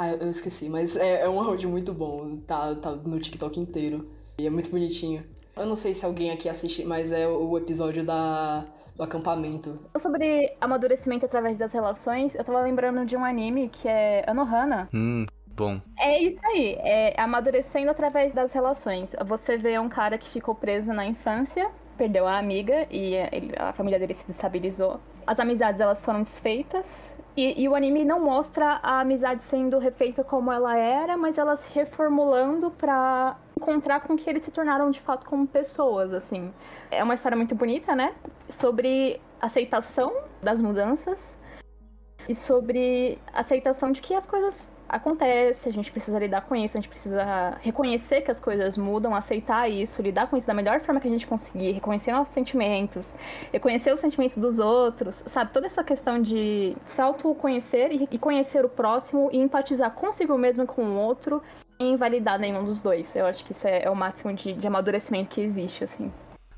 [0.00, 2.36] Ah, eu esqueci, mas é, é um áudio muito bom.
[2.46, 4.08] Tá, tá no TikTok inteiro.
[4.38, 5.24] E é muito bonitinho.
[5.56, 9.76] Eu não sei se alguém aqui assiste, mas é o episódio da, do acampamento.
[10.00, 14.88] Sobre amadurecimento através das relações, eu tava lembrando de um anime que é Anohana.
[14.94, 15.80] Hum, bom.
[15.98, 19.16] É isso aí, é amadurecendo através das relações.
[19.26, 23.72] Você vê um cara que ficou preso na infância, perdeu a amiga e ele- a
[23.72, 25.00] família dele se desestabilizou.
[25.26, 27.12] As amizades elas foram desfeitas.
[27.38, 31.56] E, e o anime não mostra a amizade sendo refeita como ela era, mas ela
[31.56, 36.52] se reformulando pra encontrar com que eles se tornaram de fato como pessoas, assim.
[36.90, 38.12] É uma história muito bonita, né?
[38.50, 41.38] Sobre aceitação das mudanças
[42.28, 46.80] e sobre aceitação de que as coisas acontecem, a gente precisa lidar com isso, a
[46.80, 51.00] gente precisa reconhecer que as coisas mudam, aceitar isso, lidar com isso da melhor forma
[51.00, 53.14] que a gente conseguir, reconhecer nossos sentimentos,
[53.52, 55.52] reconhecer os sentimentos dos outros, sabe?
[55.52, 60.64] Toda essa questão de se autoconhecer e- e conhecer o próximo e empatizar consigo mesmo
[60.64, 61.42] e com o outro
[61.76, 63.14] sem invalidar nenhum dos dois.
[63.14, 66.12] Eu acho que isso é, é o máximo de, de amadurecimento que existe, assim.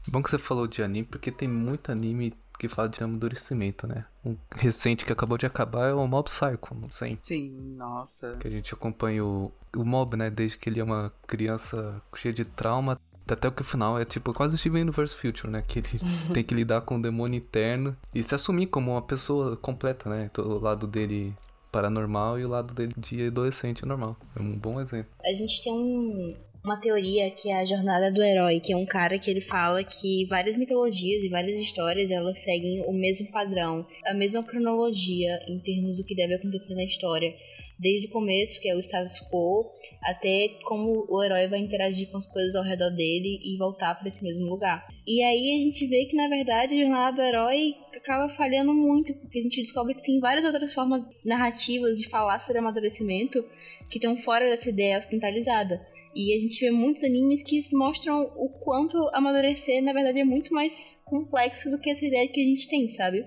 [0.09, 4.05] Bom que você falou de anime, porque tem muito anime que fala de amadurecimento, né?
[4.25, 7.19] Um recente que acabou de acabar é o Mob Psycho, não sei.
[7.23, 8.37] Sim, nossa.
[8.39, 10.29] Que a gente acompanha o, o Mob, né?
[10.29, 13.01] Desde que ele é uma criança cheia de trauma.
[13.27, 15.63] Até o que o final é tipo quase Steven Universe Future, né?
[15.67, 16.01] Que ele
[16.35, 20.31] tem que lidar com o demônio interno e se assumir como uma pessoa completa, né?
[20.37, 21.33] O lado dele
[21.73, 24.17] paranormal e o lado dele de adolescente normal.
[24.37, 25.11] É um bom exemplo.
[25.25, 28.87] A gente tem um- uma teoria que é a jornada do herói, que é um
[28.87, 33.87] cara que ele fala que várias mitologias e várias histórias elas seguem o mesmo padrão,
[34.05, 37.35] a mesma cronologia em termos do que deve acontecer na história.
[37.79, 39.73] Desde o começo, que é o status quo,
[40.05, 44.07] até como o herói vai interagir com as coisas ao redor dele e voltar para
[44.11, 44.87] esse mesmo lugar.
[45.07, 49.15] E aí a gente vê que, na verdade, a jornada do herói acaba falhando muito,
[49.15, 53.43] porque a gente descobre que tem várias outras formas narrativas de falar sobre amadurecimento
[53.89, 55.81] que estão fora dessa ideia ocidentalizada.
[56.15, 60.53] E a gente vê muitos animes que mostram o quanto amadurecer, na verdade, é muito
[60.53, 63.25] mais complexo do que essa ideia que a gente tem, sabe?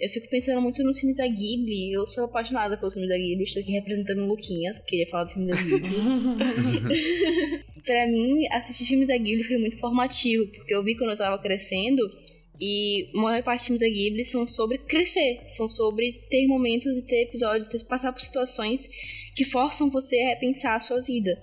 [0.00, 1.92] Eu fico pensando muito nos filmes da Ghibli.
[1.92, 3.44] Eu sou apaixonada pelos filmes da Ghibli.
[3.44, 7.64] Estou aqui representando o Luquinhas, que queria falar dos filmes da Ghibli.
[7.82, 11.40] pra mim, assistir filmes da Ghibli foi muito formativo, porque eu vi quando eu tava
[11.40, 12.02] crescendo
[12.60, 16.98] e a maior parte dos filmes da Ghibli são sobre crescer, são sobre ter momentos
[16.98, 18.88] e ter episódios, ter, passar por situações
[19.34, 21.36] que forçam você a repensar a sua vida.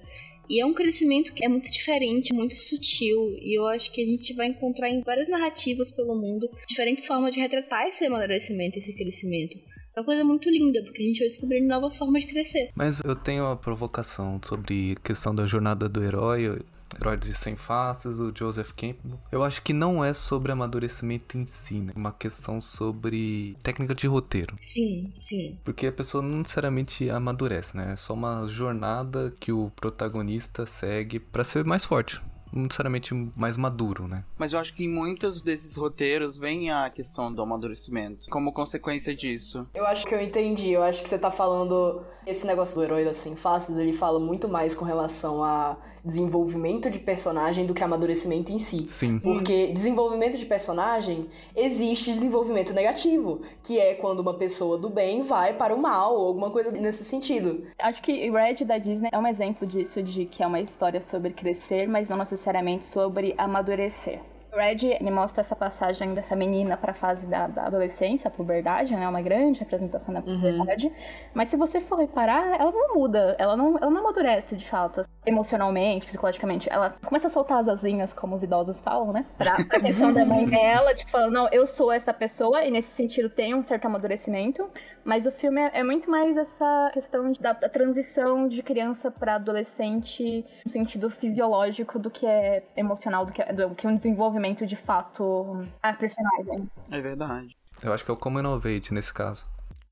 [0.50, 3.36] E é um crescimento que é muito diferente, muito sutil.
[3.42, 7.34] E eu acho que a gente vai encontrar em várias narrativas pelo mundo diferentes formas
[7.34, 9.58] de retratar esse amadurecimento, esse crescimento.
[9.96, 12.70] É uma coisa muito linda, porque a gente vai descobrindo novas formas de crescer.
[12.76, 16.60] Mas eu tenho uma provocação sobre a questão da jornada do herói.
[17.00, 19.20] Herói de Sem Faces, o Joseph Campbell.
[19.32, 21.94] Eu acho que não é sobre amadurecimento em si, né?
[21.96, 24.56] Uma questão sobre técnica de roteiro.
[24.60, 25.58] Sim, sim.
[25.64, 27.94] Porque a pessoa não necessariamente amadurece, né?
[27.94, 33.56] É só uma jornada que o protagonista segue para ser mais forte não necessariamente mais
[33.58, 34.24] maduro, né?
[34.38, 39.16] Mas eu acho que em muitos desses roteiros vem a questão do amadurecimento como consequência
[39.16, 39.68] disso.
[39.74, 40.72] Eu acho que eu entendi.
[40.72, 42.04] Eu acho que você tá falando.
[42.26, 46.90] Esse negócio do herói das sem faces, ele fala muito mais com relação a desenvolvimento
[46.90, 48.86] de personagem do que amadurecimento em si.
[48.88, 49.20] Sim.
[49.20, 55.54] Porque desenvolvimento de personagem existe desenvolvimento negativo, que é quando uma pessoa do bem vai
[55.54, 57.66] para o mal, ou alguma coisa nesse sentido.
[57.80, 61.32] Acho que Red da Disney é um exemplo disso, de que é uma história sobre
[61.32, 64.20] crescer, mas não necessariamente sobre amadurecer.
[64.54, 68.94] Red me mostra essa passagem dessa menina para a fase da, da, adolescência, a puberdade,
[68.94, 69.08] né?
[69.08, 70.36] Uma grande representação da uhum.
[70.36, 70.88] puberdade.
[70.88, 70.94] Uhum.
[71.34, 75.06] Mas se você for reparar, ela não muda, ela não, ela não amadurece de fato,
[75.26, 76.70] emocionalmente, psicologicamente.
[76.72, 79.26] Ela começa a soltar as asinhas, como os idosos falam, né?
[79.38, 82.92] Pra, pra questão da mãe dela, tipo, falando, não, eu sou essa pessoa, e nesse
[82.92, 84.70] sentido tem um certo amadurecimento.
[85.04, 89.10] Mas o filme é, é muito mais essa questão de, da, da, transição de criança
[89.10, 93.96] para adolescente no sentido fisiológico do que é emocional, do que, é, do que um
[93.96, 96.70] desenvolvimento de fato a personagem.
[96.92, 97.58] É verdade.
[97.84, 99.44] Eu acho que é o Common Innovate nesse caso.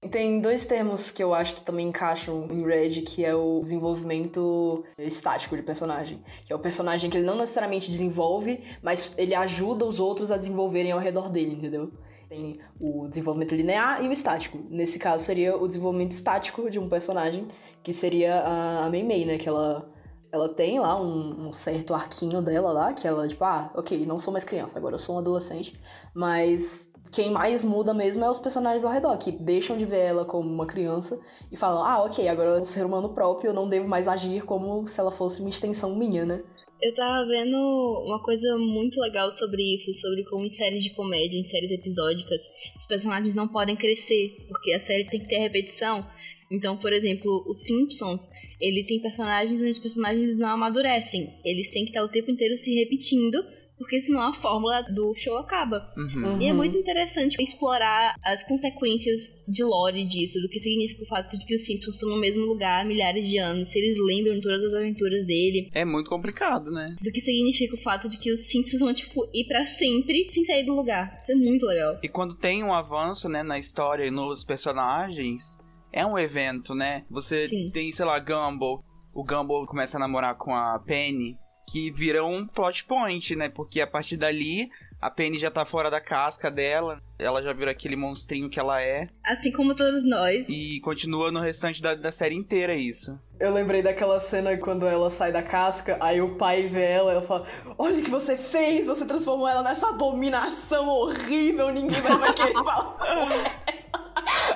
[0.07, 4.85] Tem dois termos que eu acho que também encaixam em Red, que é o desenvolvimento
[4.97, 6.23] estático de personagem.
[6.45, 10.37] Que é o personagem que ele não necessariamente desenvolve, mas ele ajuda os outros a
[10.37, 11.91] desenvolverem ao redor dele, entendeu?
[12.29, 14.59] Tem o desenvolvimento linear e o estático.
[14.69, 17.49] Nesse caso, seria o desenvolvimento estático de um personagem,
[17.83, 18.41] que seria
[18.85, 19.37] a Mei Mei, né?
[19.37, 19.91] Que ela,
[20.31, 24.17] ela tem lá um, um, certo arquinho dela lá, que ela, tipo, ah, ok, não
[24.17, 25.77] sou mais criança, agora eu sou um adolescente.
[26.13, 30.25] Mas quem mais muda mesmo é os personagens ao redor, que deixam de ver ela
[30.25, 31.19] como uma criança
[31.51, 34.43] e falam, ah, ok, agora é um ser humano próprio, eu não devo mais agir
[34.43, 36.43] como se ela fosse uma extensão minha, né?
[36.81, 37.57] Eu tava vendo
[38.05, 42.41] uma coisa muito legal sobre isso, sobre como em séries de comédia, em séries episódicas,
[42.77, 46.05] os personagens não podem crescer, porque a série tem que ter repetição.
[46.51, 51.33] Então, por exemplo, os Simpsons, ele tem personagens onde os personagens não amadurecem.
[51.45, 53.43] Eles têm que estar o tempo inteiro se repetindo
[53.79, 55.91] porque senão a fórmula do show acaba.
[55.97, 56.39] Uhum.
[56.39, 61.37] E é muito interessante explorar as consequências de lore disso, do que significa o fato
[61.37, 64.39] de que os Simpsons estão no mesmo lugar há milhares de anos, se eles lembram
[64.41, 65.69] todas as aventuras dele.
[65.73, 66.95] É muito complicado, né?
[67.01, 70.43] Do que significa o fato de que os Simpsons vão, tipo, ir para sempre sem
[70.43, 71.17] sair do lugar.
[71.21, 71.97] Isso é muito legal.
[72.03, 75.57] E quando tem um avanço, né, na história e nos personagens,
[75.91, 77.05] é um evento, né?
[77.09, 77.69] Você Sim.
[77.71, 78.83] tem, sei lá, Gumball.
[79.13, 81.37] O Gumball começa a namorar com a Penny
[81.69, 83.47] que vira um plot point, né?
[83.47, 84.69] Porque a partir dali
[85.01, 88.81] a Penny já tá fora da casca dela, ela já vira aquele monstrinho que ela
[88.81, 89.07] é.
[89.23, 90.47] Assim como todos nós.
[90.49, 93.17] E continua no restante da, da série inteira isso.
[93.39, 97.15] Eu lembrei daquela cena quando ela sai da casca, aí o pai vê ela e
[97.15, 102.19] ela fala: Olha o que você fez, você transformou ela nessa abominação horrível, ninguém mais
[102.19, 102.97] vai querer falar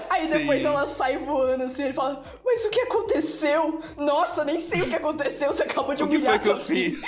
[0.09, 0.39] Aí Sim.
[0.39, 3.81] depois ela sai voando assim, ele fala, mas o que aconteceu?
[3.97, 6.35] Nossa, nem sei o que aconteceu, você acabou de humilhar.
[6.35, 7.01] O que foi que eu fiz?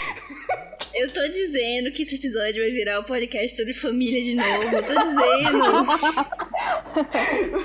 [0.93, 4.63] Eu tô dizendo que esse episódio vai virar o um podcast sobre família de novo.
[4.63, 5.85] Eu tô dizendo.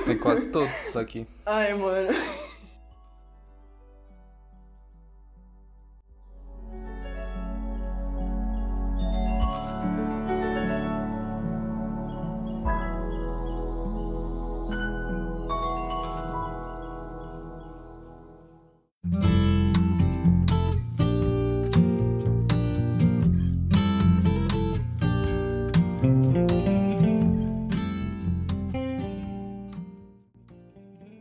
[0.04, 1.24] Tem quase todos aqui.
[1.46, 2.08] Ai, mano.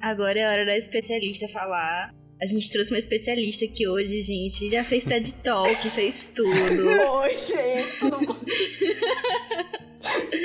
[0.09, 2.11] Agora é hora da especialista falar.
[2.41, 4.67] A gente trouxe uma especialista aqui hoje, gente.
[4.67, 6.49] Já fez TED Talk, fez tudo.
[7.21, 8.35] Oi, gente, tudo bom?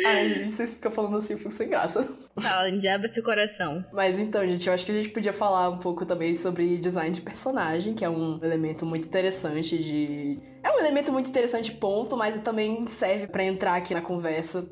[0.04, 2.06] Ai, gente, vocês ficam falando assim, eu fico sem graça.
[2.38, 3.82] Fala, abra seu coração.
[3.90, 7.10] Mas então, gente, eu acho que a gente podia falar um pouco também sobre design
[7.10, 10.38] de personagem, que é um elemento muito interessante de.
[10.62, 14.68] É um elemento muito interessante, ponto, mas também serve para entrar aqui na conversa.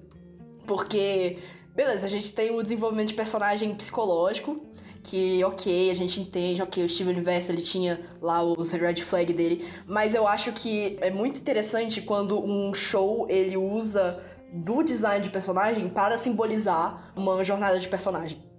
[0.66, 1.38] Porque,
[1.74, 4.64] beleza, a gente tem o desenvolvimento de personagem psicológico,
[5.02, 9.32] que, ok, a gente entende, ok, o Steven Universe ele tinha lá os red flag
[9.32, 15.22] dele, mas eu acho que é muito interessante quando um show ele usa do design
[15.22, 18.51] de personagem para simbolizar uma jornada de personagem.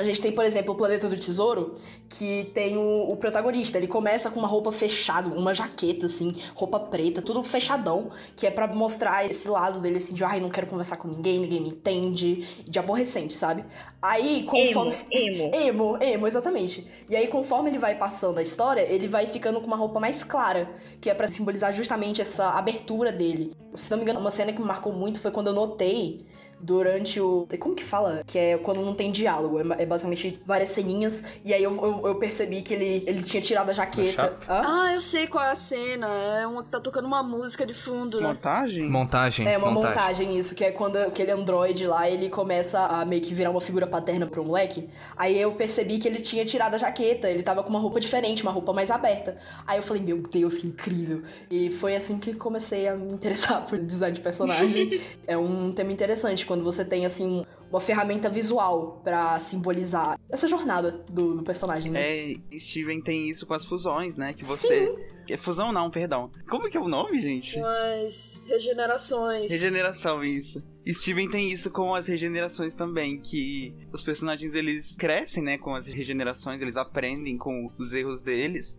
[0.00, 1.74] A gente tem, por exemplo, o Planeta do Tesouro,
[2.08, 3.76] que tem o, o, protagonista.
[3.76, 8.50] Ele começa com uma roupa fechada, uma jaqueta, assim, roupa preta, tudo fechadão, que é
[8.50, 11.68] para mostrar esse lado dele, assim, de ai, não quero conversar com ninguém, ninguém me
[11.68, 13.62] entende, de aborrecente, sabe?
[14.00, 14.96] Aí, conforme.
[15.10, 15.50] Emo, emo.
[15.70, 16.90] Emo, emo, exatamente.
[17.06, 20.24] E aí, conforme ele vai passando a história, ele vai ficando com uma roupa mais
[20.24, 23.52] clara, que é para simbolizar justamente essa abertura dele.
[23.74, 26.26] Se não me engano, uma cena que me marcou muito foi quando eu notei
[26.60, 27.46] durante o.
[27.58, 28.22] Como que fala?
[28.26, 29.58] Que é quando não tem diálogo.
[29.60, 31.22] É, é basicamente várias ceninhas.
[31.44, 34.36] E aí eu, eu, eu, percebi que ele, ele tinha tirado a jaqueta.
[34.48, 36.06] Ah, eu sei qual é a cena.
[36.40, 38.20] É uma que tá tocando uma música de fundo.
[38.20, 38.28] Né?
[38.28, 38.88] Montagem?
[38.88, 39.48] Montagem.
[39.48, 39.96] É uma montagem.
[39.96, 43.60] montagem, isso, que é quando aquele androide lá ele começa a meio que virar uma
[43.60, 44.88] figura paterna pro moleque.
[45.16, 47.30] Aí eu percebi que ele tinha tirado a jaqueta.
[47.30, 49.36] Ele tava com uma roupa diferente, uma roupa mais aberta.
[49.66, 51.22] Aí eu falei, meu Deus, que incrível.
[51.50, 55.00] E foi assim que comecei a me interessar por design de personagem.
[55.26, 60.90] é um tema interessante quando você tem, assim, uma ferramenta visual para simbolizar essa jornada
[61.08, 62.32] do, do, personagem, né?
[62.32, 64.32] É, Steven tem isso com as fusões, né?
[64.32, 64.88] Que você.
[65.28, 65.36] Sim.
[65.36, 66.28] Fusão não, perdão.
[66.48, 67.56] Como que é o nome, gente?
[67.60, 69.48] As regenerações.
[69.48, 70.60] Regeneração, isso.
[70.88, 75.86] Steven tem isso com as regenerações também, que os personagens eles crescem, né, com as
[75.86, 78.76] regenerações, eles aprendem com os erros deles.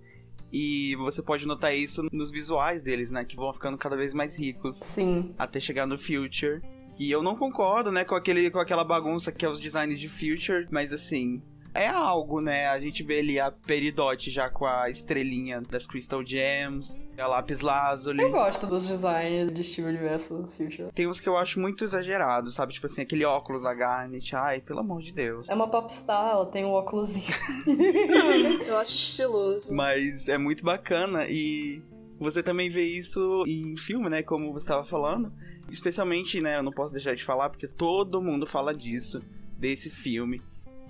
[0.52, 3.24] E você pode notar isso nos visuais deles, né?
[3.24, 4.76] Que vão ficando cada vez mais ricos.
[4.76, 5.34] Sim.
[5.38, 6.62] Até chegar no Future.
[6.98, 10.10] Que eu não concordo, né, com, aquele, com aquela bagunça que é os designs de
[10.10, 11.42] Future, mas assim,
[11.74, 12.68] é algo, né?
[12.68, 17.62] A gente vê ali a Peridot já com a estrelinha das Crystal Gems, a Lápis
[17.62, 18.22] Lazuli.
[18.22, 20.92] Eu gosto dos designs de Steve Universo Future.
[20.94, 22.74] Tem uns que eu acho muito exagerados, sabe?
[22.74, 24.36] Tipo assim, aquele óculos da Garnet.
[24.36, 25.48] Ai, pelo amor de Deus.
[25.48, 27.26] É uma popstar, ela tem um óculosinho.
[28.68, 29.74] eu acho estiloso.
[29.74, 31.82] Mas é muito bacana e
[32.20, 34.22] você também vê isso em filme, né?
[34.22, 35.32] Como você estava falando.
[35.72, 36.58] Especialmente, né?
[36.58, 39.22] Eu não posso deixar de falar porque todo mundo fala disso,
[39.58, 40.42] desse filme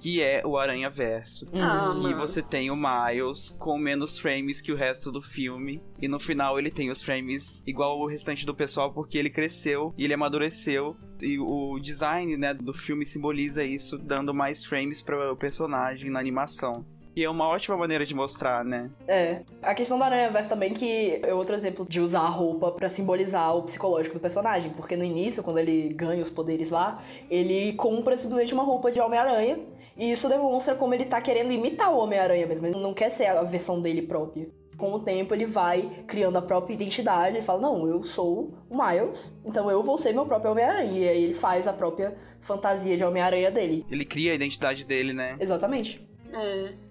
[0.02, 1.46] que é o Aranha Verso.
[1.54, 2.18] Ah, que mano.
[2.18, 5.80] você tem o Miles com menos frames que o resto do filme.
[6.02, 9.94] E no final ele tem os frames igual o restante do pessoal, porque ele cresceu
[9.96, 10.98] e ele amadureceu.
[11.22, 16.20] E o design né, do filme simboliza isso, dando mais frames para o personagem na
[16.20, 16.84] animação.
[17.16, 18.90] E é uma ótima maneira de mostrar, né?
[19.08, 19.42] É.
[19.62, 22.88] A questão do Aranha Verso também que é outro exemplo de usar a roupa para
[22.88, 24.72] simbolizar o psicológico do personagem.
[24.72, 26.96] Porque no início, quando ele ganha os poderes lá,
[27.30, 29.60] ele compra simplesmente uma roupa de Homem-Aranha.
[29.98, 32.66] E isso demonstra como ele tá querendo imitar o Homem-Aranha mesmo.
[32.66, 34.48] Ele não quer ser a versão dele própria.
[34.78, 37.36] Com o tempo, ele vai criando a própria identidade.
[37.36, 40.92] Ele fala: Não, eu sou o Miles, então eu vou ser meu próprio Homem-Aranha.
[40.92, 43.86] E aí ele faz a própria fantasia de Homem-Aranha dele.
[43.92, 45.36] Ele cria a identidade dele, né?
[45.40, 46.08] Exatamente.
[46.34, 46.91] É.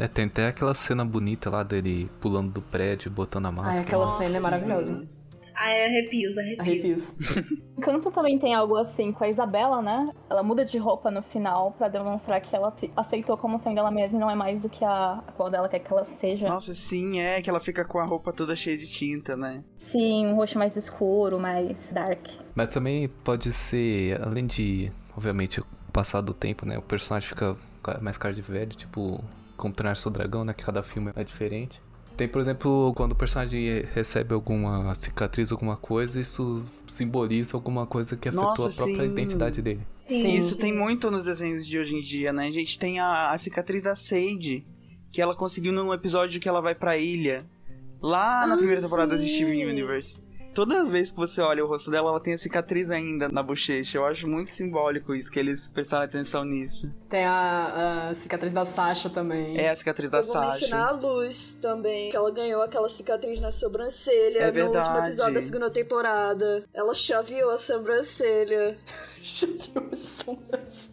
[0.00, 3.76] É, tem até aquela cena bonita lá dele pulando do prédio, botando a máscara.
[3.76, 4.94] Ai, aquela cena é maravilhosa.
[4.94, 5.20] Sim.
[5.62, 6.60] Ai, arrepios, arrepios.
[6.60, 7.16] Arrepios.
[7.76, 10.10] Encanto também tem algo assim com a Isabela, né?
[10.30, 14.16] Ela muda de roupa no final para demonstrar que ela aceitou como sendo ela mesma
[14.16, 16.48] e não é mais o que a, cor dela quer que ela seja.
[16.48, 19.62] Nossa, sim, é que ela fica com a roupa toda cheia de tinta, né?
[19.76, 22.26] Sim, um rosto mais escuro, mais dark.
[22.54, 26.78] Mas também pode ser, além de, obviamente, o passar do tempo, né?
[26.78, 27.54] O personagem fica
[28.00, 29.22] mais cara de velho, tipo
[29.60, 30.52] como treinar seu dragão, né?
[30.54, 31.80] Que cada filme é diferente.
[32.16, 38.14] Tem, por exemplo, quando o personagem recebe alguma cicatriz, alguma coisa, isso simboliza alguma coisa
[38.16, 39.12] que afetou Nossa, a própria sim.
[39.12, 39.80] identidade dele.
[39.90, 40.36] Sim.
[40.36, 42.48] Isso tem muito nos desenhos de hoje em dia, né?
[42.48, 44.66] A gente tem a, a cicatriz da Sage,
[45.10, 47.46] que ela conseguiu num episódio que ela vai pra ilha.
[48.02, 49.36] Lá na Ah, primeira temporada de sim.
[49.36, 50.22] Steven Universe.
[50.54, 53.98] Toda vez que você olha o rosto dela, ela tem a cicatriz ainda na bochecha.
[53.98, 56.92] Eu acho muito simbólico isso, que eles prestaram atenção nisso.
[57.08, 59.56] Tem a, a cicatriz da Sasha também.
[59.56, 61.06] É a cicatriz da Eu vou mencionar a Sasha.
[61.06, 65.06] Luz também, que ela ganhou aquela cicatriz na sobrancelha É no último verdade.
[65.06, 66.64] episódio da segunda temporada.
[66.74, 68.76] Ela chaveou a sobrancelha.
[69.22, 70.90] Viu a sobrancelha?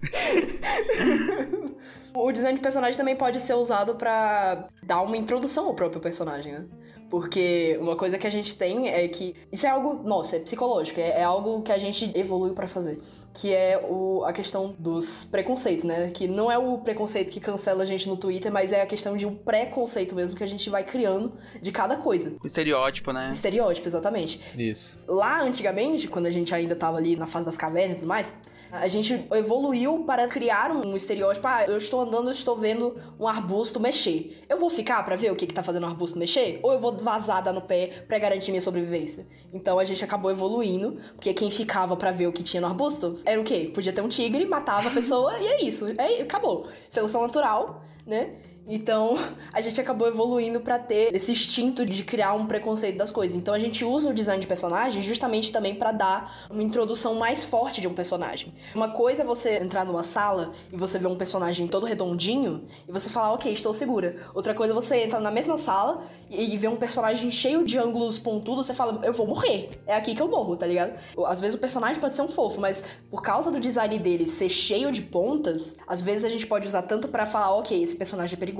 [2.14, 6.52] o design de personagem também pode ser usado pra dar uma introdução ao próprio personagem,
[6.52, 6.64] né?
[7.10, 9.34] Porque uma coisa que a gente tem é que.
[9.50, 10.02] Isso é algo.
[10.06, 12.98] Nossa, é psicológico, é, é algo que a gente evoluiu pra fazer.
[13.32, 16.10] Que é o, a questão dos preconceitos, né?
[16.12, 19.16] Que não é o preconceito que cancela a gente no Twitter, mas é a questão
[19.16, 22.32] de um preconceito mesmo que a gente vai criando de cada coisa.
[22.44, 23.30] Estereótipo, né?
[23.30, 24.40] Estereótipo, exatamente.
[24.56, 24.98] Isso.
[25.06, 28.34] Lá antigamente, quando a gente ainda tava ali na fase das cavernas e tudo mais,
[28.70, 31.46] a gente evoluiu para criar um estereótipo.
[31.46, 34.42] Ah, eu estou andando, eu estou vendo um arbusto mexer.
[34.48, 36.60] Eu vou ficar para ver o que, que tá fazendo o arbusto mexer?
[36.62, 39.26] Ou eu vou vazar, dar no pé pra garantir minha sobrevivência?
[39.52, 43.18] Então a gente acabou evoluindo, porque quem ficava para ver o que tinha no arbusto
[43.24, 43.70] era o quê?
[43.72, 45.86] Podia ter um tigre, matava a pessoa e é isso.
[45.98, 46.68] É, acabou.
[46.88, 48.34] Seleção natural, né?
[48.68, 49.16] Então,
[49.52, 53.36] a gente acabou evoluindo para ter esse instinto de criar um preconceito das coisas.
[53.36, 57.44] Então, a gente usa o design de personagem justamente também para dar uma introdução mais
[57.44, 58.52] forte de um personagem.
[58.74, 62.92] Uma coisa é você entrar numa sala e você ver um personagem todo redondinho e
[62.92, 64.16] você falar, ok, estou segura.
[64.34, 68.18] Outra coisa é você entrar na mesma sala e ver um personagem cheio de ângulos
[68.18, 69.70] pontudos, você fala, eu vou morrer.
[69.86, 70.92] É aqui que eu morro, tá ligado?
[71.26, 74.48] Às vezes o personagem pode ser um fofo, mas por causa do design dele ser
[74.48, 78.36] cheio de pontas, às vezes a gente pode usar tanto para falar, ok, esse personagem
[78.36, 78.57] é perigoso,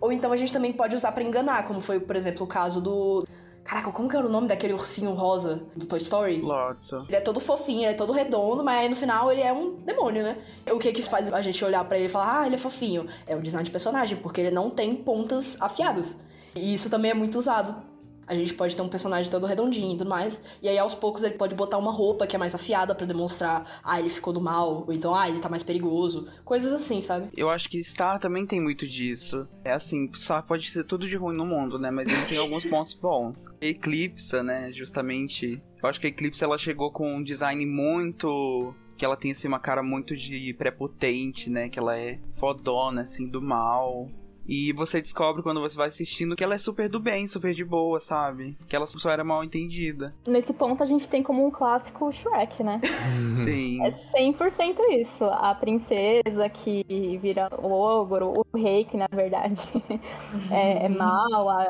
[0.00, 2.80] ou então a gente também pode usar para enganar, como foi, por exemplo, o caso
[2.80, 3.26] do
[3.64, 6.40] Caraca, como que era o nome daquele ursinho rosa do Toy Story?
[6.40, 7.04] Lotso.
[7.06, 9.76] Ele é todo fofinho, ele é todo redondo, mas aí no final ele é um
[9.76, 10.36] demônio, né?
[10.70, 13.06] O que que faz a gente olhar para ele e falar, ah, ele é fofinho?
[13.24, 16.16] É o design de personagem, porque ele não tem pontas afiadas.
[16.56, 17.91] E isso também é muito usado
[18.26, 20.42] a gente pode ter um personagem todo redondinho e tudo mais.
[20.62, 23.80] E aí, aos poucos, ele pode botar uma roupa que é mais afiada para demonstrar,
[23.82, 26.28] ah, ele ficou do mal, ou então, ah, ele tá mais perigoso.
[26.44, 27.28] Coisas assim, sabe?
[27.36, 29.46] Eu acho que Star também tem muito disso.
[29.64, 31.90] É assim, só pode ser tudo de ruim no mundo, né?
[31.90, 33.48] Mas ele tem alguns pontos bons.
[33.60, 34.72] Eclipse, né?
[34.72, 35.62] Justamente.
[35.82, 39.48] Eu acho que a Eclipse ela chegou com um design muito que ela tem assim
[39.48, 41.68] uma cara muito de prepotente, né?
[41.68, 44.08] Que ela é fodona assim do mal.
[44.46, 47.64] E você descobre quando você vai assistindo que ela é super do bem, super de
[47.64, 48.56] boa, sabe?
[48.68, 50.14] Que ela só era mal entendida.
[50.26, 52.80] Nesse ponto a gente tem como um clássico Shrek, né?
[53.36, 53.82] Sim.
[53.84, 55.24] É 100% isso.
[55.24, 59.62] A princesa que vira o ogro, o rei que na verdade
[60.50, 61.66] é, é mal, a,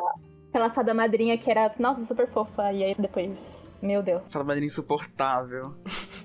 [0.48, 3.30] aquela fada madrinha que era, nossa, super fofa, e aí depois
[3.82, 4.32] meu Deus.
[4.32, 5.74] Fala madrinha insuportável.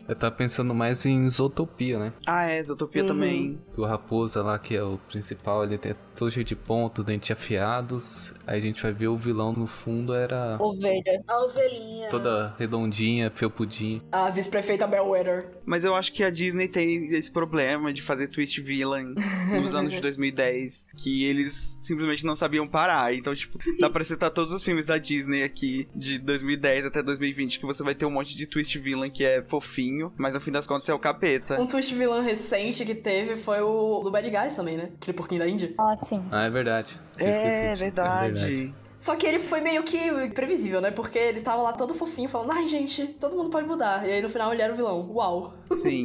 [0.08, 2.14] Eu tava pensando mais em Zootopia, né?
[2.26, 3.08] Ah, é, Zootopia uhum.
[3.08, 3.62] também.
[3.76, 8.34] O Raposa lá, que é o principal, ele tem todo cheio de pontos, dentes afiados.
[8.46, 10.58] Aí a gente vai ver o vilão no fundo era.
[10.60, 11.24] Ovelha.
[11.28, 12.10] A ovelhinha.
[12.10, 14.02] Toda redondinha, felpudinha.
[14.12, 15.52] A vice-prefeita Bellwether.
[15.66, 19.14] Mas eu acho que a Disney tem esse problema de fazer twist villain
[19.52, 20.88] nos anos de 2010.
[20.96, 23.14] Que eles simplesmente não sabiam parar.
[23.14, 27.47] Então, tipo, dá pra citar todos os filmes da Disney aqui, de 2010 até 2020,
[27.56, 30.52] que você vai ter um monte de twist villain que é fofinho, mas no fim
[30.52, 31.60] das contas é o capeta.
[31.62, 34.90] Um twist villain recente que teve foi o do Bad Guys também, né?
[34.96, 35.74] Aquele porquinho da Índia.
[35.78, 36.24] Ah, sim.
[36.32, 37.00] Ah, é verdade.
[37.20, 38.40] É, verdade.
[38.40, 38.88] é verdade.
[38.98, 40.90] Só que ele foi meio que previsível, né?
[40.90, 44.08] Porque ele tava lá todo fofinho, falando, ai, gente, todo mundo pode mudar.
[44.08, 45.12] E aí no final ele era o vilão.
[45.12, 45.54] Uau.
[45.78, 46.04] Sim.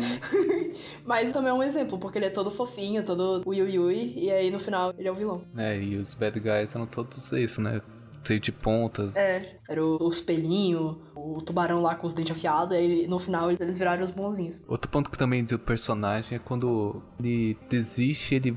[1.05, 4.30] Mas também é um exemplo, porque ele é todo fofinho, todo ui ui ui, e
[4.30, 5.43] aí no final ele é o vilão.
[5.57, 7.80] É, e os bad guys eram todos isso, né?
[8.25, 9.16] Cheio de pontas.
[9.16, 13.51] É, era o, os pelinhos, o tubarão lá com os dentes afiados, e no final
[13.51, 14.62] eles viraram os bonzinhos.
[14.68, 18.57] Outro ponto que também diz o personagem é quando ele desiste, ele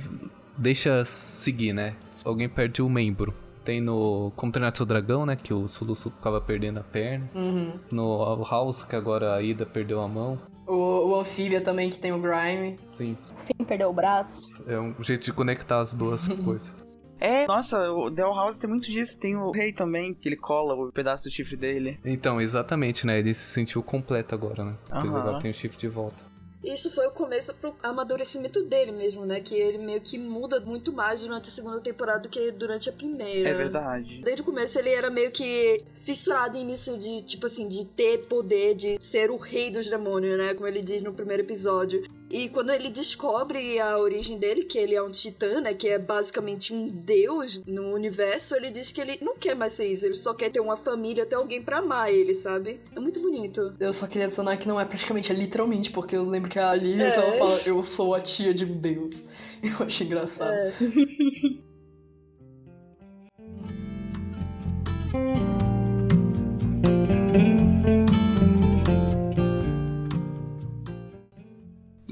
[0.57, 1.95] deixa seguir, né?
[2.24, 3.34] Alguém perde um membro.
[3.63, 5.36] Tem no Como Treinar Seu Dragão, né?
[5.36, 7.28] Que o Sulusu ficava perdendo a perna.
[7.34, 7.80] Uhum.
[7.91, 10.39] No House, que agora a Ida perdeu a mão.
[10.68, 12.78] O, o Anfíbia também, que tem o Grime.
[12.93, 13.18] Sim.
[13.45, 14.51] Finn perdeu o braço.
[14.68, 16.72] É um jeito de conectar as duas coisas.
[17.20, 19.18] É, nossa, o The House tem muito disso.
[19.18, 21.99] Tem o Rei também, que ele cola o pedaço do chifre dele.
[22.03, 23.20] Então, exatamente, né?
[23.20, 24.76] Ele se sentiu completo agora, né?
[24.91, 25.16] Uhum.
[25.16, 26.34] agora tem o chifre de volta.
[26.66, 29.39] Isso foi o começo pro amadurecimento dele mesmo, né?
[29.39, 32.93] Que ele meio que muda muito mais durante a segunda temporada do que durante a
[32.93, 33.49] primeira.
[33.49, 34.22] É verdade.
[34.24, 38.76] Desde o começo ele era meio que fissurado nisso de, tipo assim, de ter poder,
[38.76, 40.53] de ser o rei dos demônios, né?
[40.53, 42.03] Como ele diz no primeiro episódio.
[42.30, 45.74] E quando ele descobre a origem dele, que ele é um titã, né?
[45.74, 49.88] Que é basicamente um deus no universo, ele diz que ele não quer mais ser
[49.88, 50.05] isso.
[50.05, 52.80] Ele só quer ter uma família, ter alguém pra amar ele, sabe?
[52.95, 53.74] É muito bonito.
[53.80, 56.72] Eu só queria adicionar que não é praticamente, é literalmente, porque eu lembro que a
[56.72, 57.16] Ali é.
[57.16, 59.24] ela fala, eu sou a tia de um deus.
[59.64, 60.51] Eu achei engraçado.
[60.51, 60.74] É.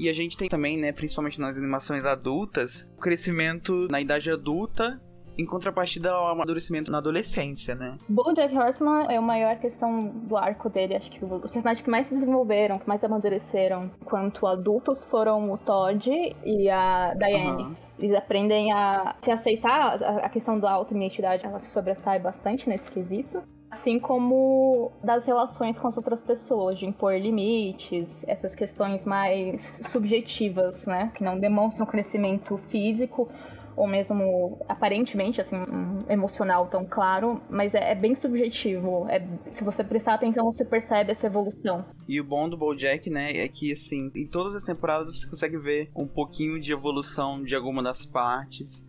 [0.04, 5.00] E a gente tem também, né, principalmente nas animações adultas, o crescimento na idade adulta
[5.36, 7.98] em contrapartida ao amadurecimento na adolescência, né?
[8.34, 10.96] Jack Horseman é a maior questão do arco dele.
[10.96, 15.58] Acho que os personagens que mais se desenvolveram, que mais amadureceram quanto adultos foram o
[15.58, 16.10] Todd
[16.44, 17.62] e a Diane.
[17.62, 17.76] Uhum.
[17.98, 23.42] Eles aprendem a se aceitar, a questão da auto-identidade, ela se sobressai bastante nesse quesito
[23.74, 30.86] assim como das relações com as outras pessoas, de impor limites, essas questões mais subjetivas,
[30.86, 33.28] né, que não demonstram crescimento físico
[33.76, 35.56] ou mesmo aparentemente assim
[36.08, 39.06] emocional tão claro, mas é, é bem subjetivo.
[39.08, 41.84] É, se você prestar atenção, você percebe essa evolução.
[42.08, 45.58] E o bom do BoJack, né, é que assim, em todas as temporadas você consegue
[45.58, 48.84] ver um pouquinho de evolução de alguma das partes.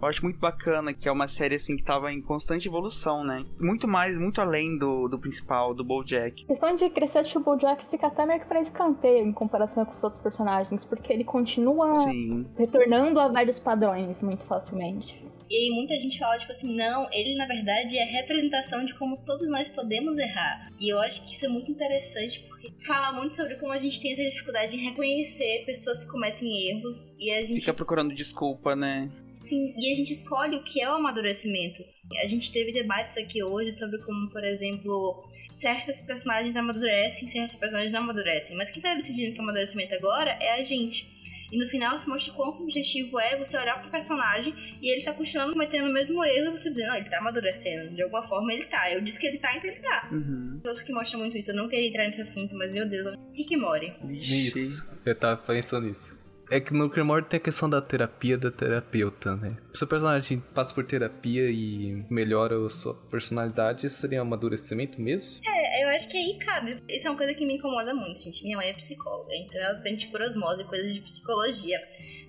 [0.00, 3.44] Eu acho muito bacana que é uma série assim que tava em constante evolução, né?
[3.60, 6.44] Muito mais, muito além do, do principal, do BoJack.
[6.44, 9.94] A questão de crescer, o BoJack fica até meio que pra escanteio em comparação com
[9.94, 12.46] os outros personagens, porque ele continua Sim.
[12.56, 15.29] retornando a vários padrões muito facilmente.
[15.50, 19.16] E aí muita gente fala, tipo assim, não, ele na verdade é representação de como
[19.16, 20.70] todos nós podemos errar.
[20.80, 24.00] E eu acho que isso é muito interessante porque fala muito sobre como a gente
[24.00, 28.76] tem essa dificuldade em reconhecer pessoas que cometem erros e a gente Fica procurando desculpa,
[28.76, 29.10] né?
[29.22, 31.82] Sim, e a gente escolhe o que é o amadurecimento.
[32.22, 37.92] A gente teve debates aqui hoje sobre como, por exemplo, certas personagens amadurecem, certas personagens
[37.92, 38.56] não amadurecem.
[38.56, 41.19] Mas quem tá decidindo que é amadurecimento agora é a gente.
[41.52, 45.02] E no final se mostra quanto o objetivo é você olhar pro personagem e ele
[45.02, 47.94] tá continuando cometendo o mesmo erro e você dizer, não, ele tá amadurecendo.
[47.94, 48.90] De alguma forma ele tá.
[48.92, 50.08] Eu disse que ele tá, então ele tá.
[50.12, 50.60] Uhum.
[50.64, 53.56] Outro que mostra muito isso, eu não queria entrar nesse assunto, mas meu Deus, Rick
[53.56, 53.92] Mori.
[54.10, 56.20] Isso, eu tava pensando nisso.
[56.50, 59.56] É que no Morty tem a questão da terapia da terapeuta, né?
[59.68, 64.22] Se o seu personagem passa por terapia e melhora a sua personalidade, isso seria um
[64.26, 65.40] amadurecimento mesmo?
[65.46, 66.82] É, eu acho que aí cabe.
[66.88, 68.42] Isso é uma coisa que me incomoda muito, gente.
[68.42, 71.80] Minha mãe é psicóloga, então ela aprende por osmose coisas de psicologia.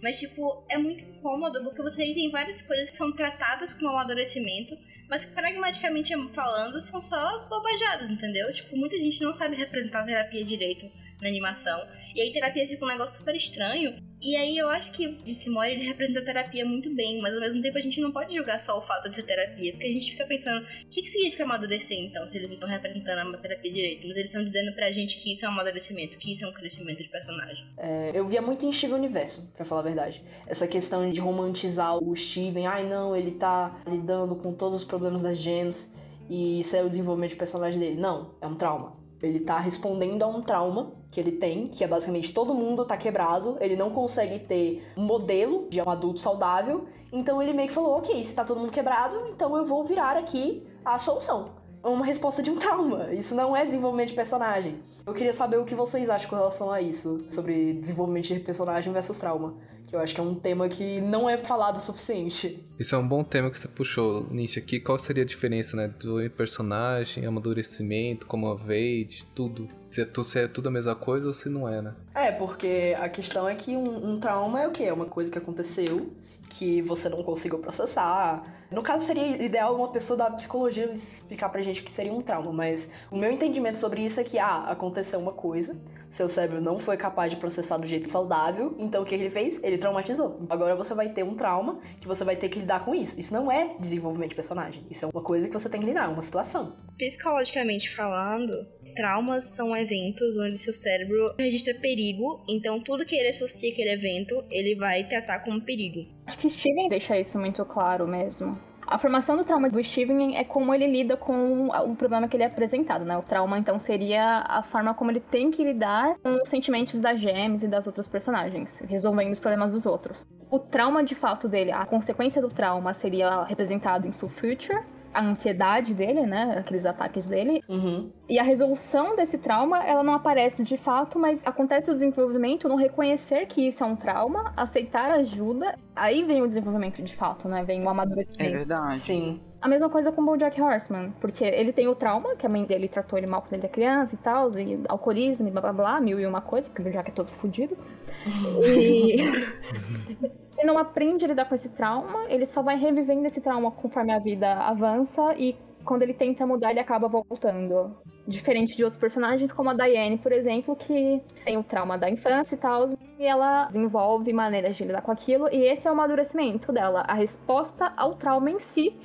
[0.02, 4.78] Mas, tipo, é muito incômodo porque você tem várias coisas que são tratadas como amadurecimento,
[5.10, 8.52] mas que pragmaticamente falando são só bobajadas, entendeu?
[8.54, 10.86] Tipo, muita gente não sabe representar a terapia direito
[11.22, 11.88] na animação.
[12.16, 13.96] E aí terapia fica um negócio super estranho.
[14.22, 17.40] E aí eu acho que Rick Mori ele representa a terapia muito bem, mas ao
[17.40, 19.92] mesmo tempo a gente não pode julgar só o fato de ser terapia, porque a
[19.92, 23.38] gente fica pensando, o que, que significa amadurecer então, se eles não estão representando a
[23.40, 24.06] terapia direito?
[24.08, 26.54] Mas eles estão dizendo pra gente que isso é um amadurecimento, que isso é um
[26.54, 27.66] crescimento de personagem.
[27.78, 30.24] É, eu via muito em Steven Universo, pra falar a verdade.
[30.46, 35.24] Essa questão de romantizar o Steven, ai não, ele tá lidando com todos os problemas
[35.24, 35.90] das gems
[36.30, 38.00] e isso é o desenvolvimento de personagem dele.
[38.00, 38.96] Não, é um trauma.
[39.22, 42.96] Ele tá respondendo a um trauma que ele tem, que é basicamente todo mundo tá
[42.96, 47.74] quebrado, ele não consegue ter um modelo de um adulto saudável, então ele meio que
[47.74, 51.60] falou: ok, se tá todo mundo quebrado, então eu vou virar aqui a solução.
[51.84, 53.12] Uma resposta de um trauma.
[53.12, 54.80] Isso não é desenvolvimento de personagem.
[55.06, 58.94] Eu queria saber o que vocês acham com relação a isso, sobre desenvolvimento de personagem
[58.94, 59.56] versus trauma.
[59.92, 62.66] Que eu acho que é um tema que não é falado o suficiente.
[62.80, 64.80] Isso é um bom tema que você puxou, Nietzsche, aqui.
[64.80, 65.90] Qual seria a diferença, né?
[66.00, 69.68] Do personagem, amadurecimento, como a age, tudo.
[69.84, 71.94] Se é, tu, se é tudo a mesma coisa ou se não é, né?
[72.16, 74.84] É, porque a questão é que um, um trauma é o quê?
[74.84, 76.10] É uma coisa que aconteceu,
[76.52, 78.44] que você não conseguiu processar.
[78.70, 82.22] No caso, seria ideal uma pessoa da psicologia explicar pra gente o que seria um
[82.22, 85.76] trauma, mas o meu entendimento sobre isso é que, ah, aconteceu uma coisa,
[86.10, 89.60] seu cérebro não foi capaz de processar do jeito saudável, então o que ele fez?
[89.64, 90.42] Ele traumatizou.
[90.50, 93.20] Agora você vai ter um trauma que você vai ter que lidar com isso.
[93.20, 96.10] Isso não é desenvolvimento de personagem, isso é uma coisa que você tem que lidar,
[96.10, 96.76] uma situação.
[96.98, 98.54] Psicologicamente falando,
[98.94, 104.44] traumas são eventos onde seu cérebro registra perigo, então tudo que ele associa aquele evento,
[104.50, 106.06] ele vai tratar como perigo.
[106.26, 108.58] Acho que Steven deixa isso muito claro mesmo.
[108.92, 112.44] A formação do trauma do Steven é como ele lida com o problema que ele
[112.44, 113.18] é apresentado, né?
[113.18, 117.16] O trauma, então, seria a forma como ele tem que lidar com os sentimentos da
[117.16, 120.26] James e das outras personagens, resolvendo os problemas dos outros.
[120.50, 124.84] O trauma, de fato, dele, a consequência do trauma seria representado em Soul Future,
[125.14, 126.56] a ansiedade dele, né?
[126.60, 127.62] Aqueles ataques dele.
[127.70, 128.12] Uhum.
[128.32, 132.78] E a resolução desse trauma, ela não aparece de fato, mas acontece o desenvolvimento no
[132.78, 135.78] reconhecer que isso é um trauma, aceitar ajuda.
[135.94, 137.62] Aí vem o desenvolvimento de fato, né?
[137.66, 138.54] Vem o É amadurecimento.
[138.54, 139.00] verdade.
[139.00, 139.42] Sim.
[139.62, 142.64] A mesma coisa com o BoJack Horseman, porque ele tem o trauma, que a mãe
[142.64, 145.74] dele tratou ele mal quando ele era criança e tal, e alcoolismo e blá blá
[145.74, 147.78] blá, mil e uma coisa, porque o BoJack é todo fudido.
[148.26, 149.18] E
[150.58, 154.14] ele não aprende a lidar com esse trauma, ele só vai revivendo esse trauma conforme
[154.14, 155.56] a vida avança e
[155.86, 157.96] quando ele tenta mudar, ele acaba voltando.
[158.28, 162.56] Diferente de outros personagens, como a Diane, por exemplo, que tem o trauma da infância
[162.56, 162.88] e tal,
[163.20, 167.14] e ela desenvolve maneiras de lidar com aquilo, e esse é o amadurecimento dela, a
[167.14, 168.96] resposta ao trauma em si,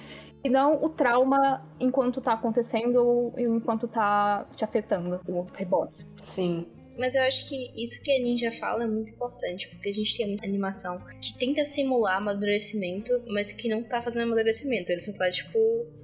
[0.45, 6.07] e não o trauma enquanto tá acontecendo enquanto tá te afetando o rebote.
[6.17, 6.67] Sim.
[6.99, 10.17] Mas eu acho que isso que a Ninja fala é muito importante, porque a gente
[10.17, 14.91] tem muita animação que tenta simular amadurecimento, mas que não tá fazendo amadurecimento.
[14.91, 15.59] Ele só tá, tipo,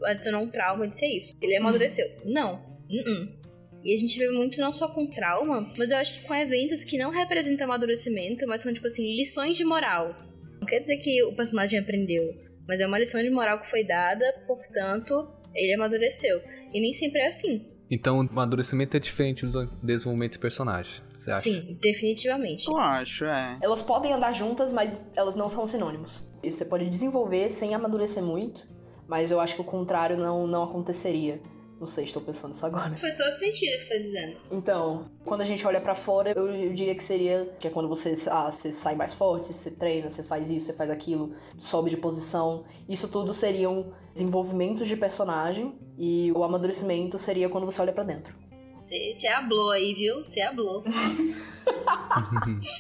[0.05, 1.35] adicionando um trauma de ser isso.
[1.41, 2.07] Ele amadureceu.
[2.25, 2.57] Não.
[2.91, 3.43] Uh-uh.
[3.85, 6.85] E a gente vê muito não só com trauma, mas eu acho que com eventos
[6.85, 10.15] que não representam amadurecimento, mas são, tipo assim, lições de moral.
[10.61, 12.33] Não quer dizer que o personagem aprendeu,
[12.69, 16.41] mas é uma lição de moral que foi dada, portanto, ele amadureceu.
[16.73, 17.72] E nem sempre é assim.
[17.95, 21.41] Então, o amadurecimento é diferente do desenvolvimento de personagem, você acha?
[21.43, 22.67] Sim, definitivamente.
[22.67, 23.59] Eu acho, é.
[23.61, 26.25] Elas podem andar juntas, mas elas não são sinônimos.
[26.43, 28.67] E Você pode desenvolver sem amadurecer muito,
[29.07, 31.39] mas eu acho que o contrário não, não aconteceria.
[31.83, 32.97] Não sei, estou pensando isso agora.
[32.97, 34.37] Faz todo sentido o que você tá dizendo.
[34.53, 37.89] Então, quando a gente olha pra fora, eu, eu diria que seria que é quando
[37.89, 41.91] você, ah, você sai mais forte, você treina, você faz isso, você faz aquilo, sobe
[41.91, 42.63] de posição.
[42.89, 48.33] Isso tudo seriam desenvolvimentos de personagem e o amadurecimento seria quando você olha pra dentro.
[48.81, 50.23] Você hablou aí, viu?
[50.23, 50.85] Você hablou.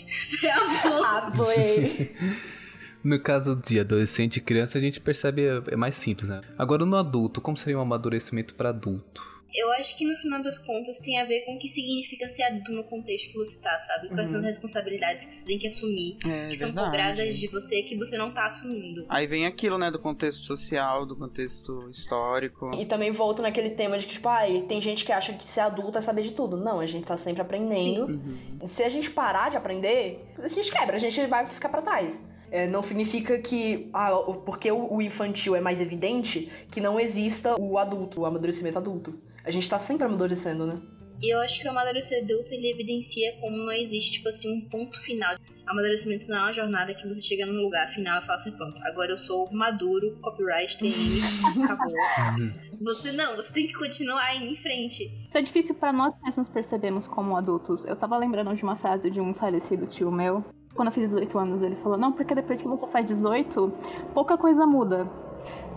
[0.06, 1.04] Você hablou.
[1.04, 2.14] Ah, foi.
[3.04, 6.40] No caso de adolescente e criança, a gente percebe é mais simples, né?
[6.56, 9.32] Agora no adulto, como seria um amadurecimento para adulto?
[9.54, 12.42] Eu acho que no final das contas tem a ver com o que significa ser
[12.44, 14.08] adulto no contexto que você tá, sabe?
[14.08, 16.86] Quais são as responsabilidades que você tem que assumir, É que são verdade.
[16.90, 19.04] cobradas de você que você não tá assumindo.
[19.10, 22.70] Aí vem aquilo, né, do contexto social, do contexto histórico.
[22.80, 25.60] E também volto naquele tema de que, tipo, ai, tem gente que acha que ser
[25.60, 26.56] adulto é saber de tudo.
[26.56, 28.06] Não, a gente tá sempre aprendendo.
[28.06, 28.66] Uhum.
[28.66, 32.22] Se a gente parar de aprender, a gente quebra, a gente vai ficar pra trás.
[32.52, 34.10] É, não significa que, ah,
[34.44, 39.18] porque o infantil é mais evidente, que não exista o adulto, o amadurecimento adulto.
[39.42, 40.78] A gente tá sempre amadurecendo, né?
[41.22, 44.68] E eu acho que o amadurecer adulto ele evidencia como não existe, tipo assim, um
[44.68, 45.36] ponto final.
[45.66, 48.76] Amadurecimento não é uma jornada que você chega num lugar final e fala assim, pronto,
[48.82, 51.94] agora eu sou maduro, copyright, TM, acabou.
[52.82, 55.04] Você não, você tem que continuar indo em frente.
[55.28, 57.84] Isso é difícil pra nós mesmos percebermos como adultos.
[57.84, 60.44] Eu tava lembrando de uma frase de um falecido tio meu.
[60.74, 63.72] Quando eu fiz 18 anos, ele falou: Não, porque depois que você faz 18,
[64.14, 65.08] pouca coisa muda.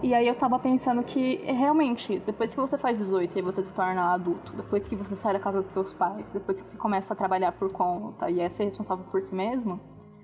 [0.04, 3.74] E aí eu tava pensando que realmente, depois que você faz 18 e você se
[3.74, 7.14] torna adulto, depois que você sai da casa dos seus pais, depois que você começa
[7.14, 9.80] a trabalhar por conta e é ser responsável por si mesmo,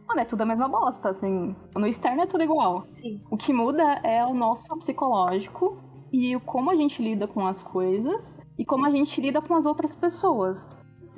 [0.07, 1.55] mano, é tudo a mesma bosta, assim.
[1.75, 2.85] No externo é tudo igual.
[2.91, 3.21] Sim.
[3.31, 5.77] O que muda é o nosso psicológico
[6.11, 9.55] e o como a gente lida com as coisas e como a gente lida com
[9.55, 10.67] as outras pessoas.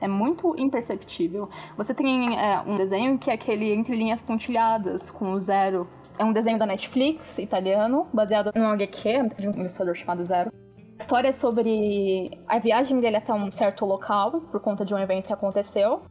[0.03, 1.49] É muito imperceptível.
[1.77, 5.87] Você tem é, um desenho que é aquele entre linhas pontilhadas, com o zero.
[6.19, 10.51] É um desenho da Netflix, italiano, baseado num HQ de um ilustrador chamado Zero.
[10.99, 14.99] A história é sobre a viagem dele até um certo local, por conta de um
[14.99, 16.01] evento que aconteceu.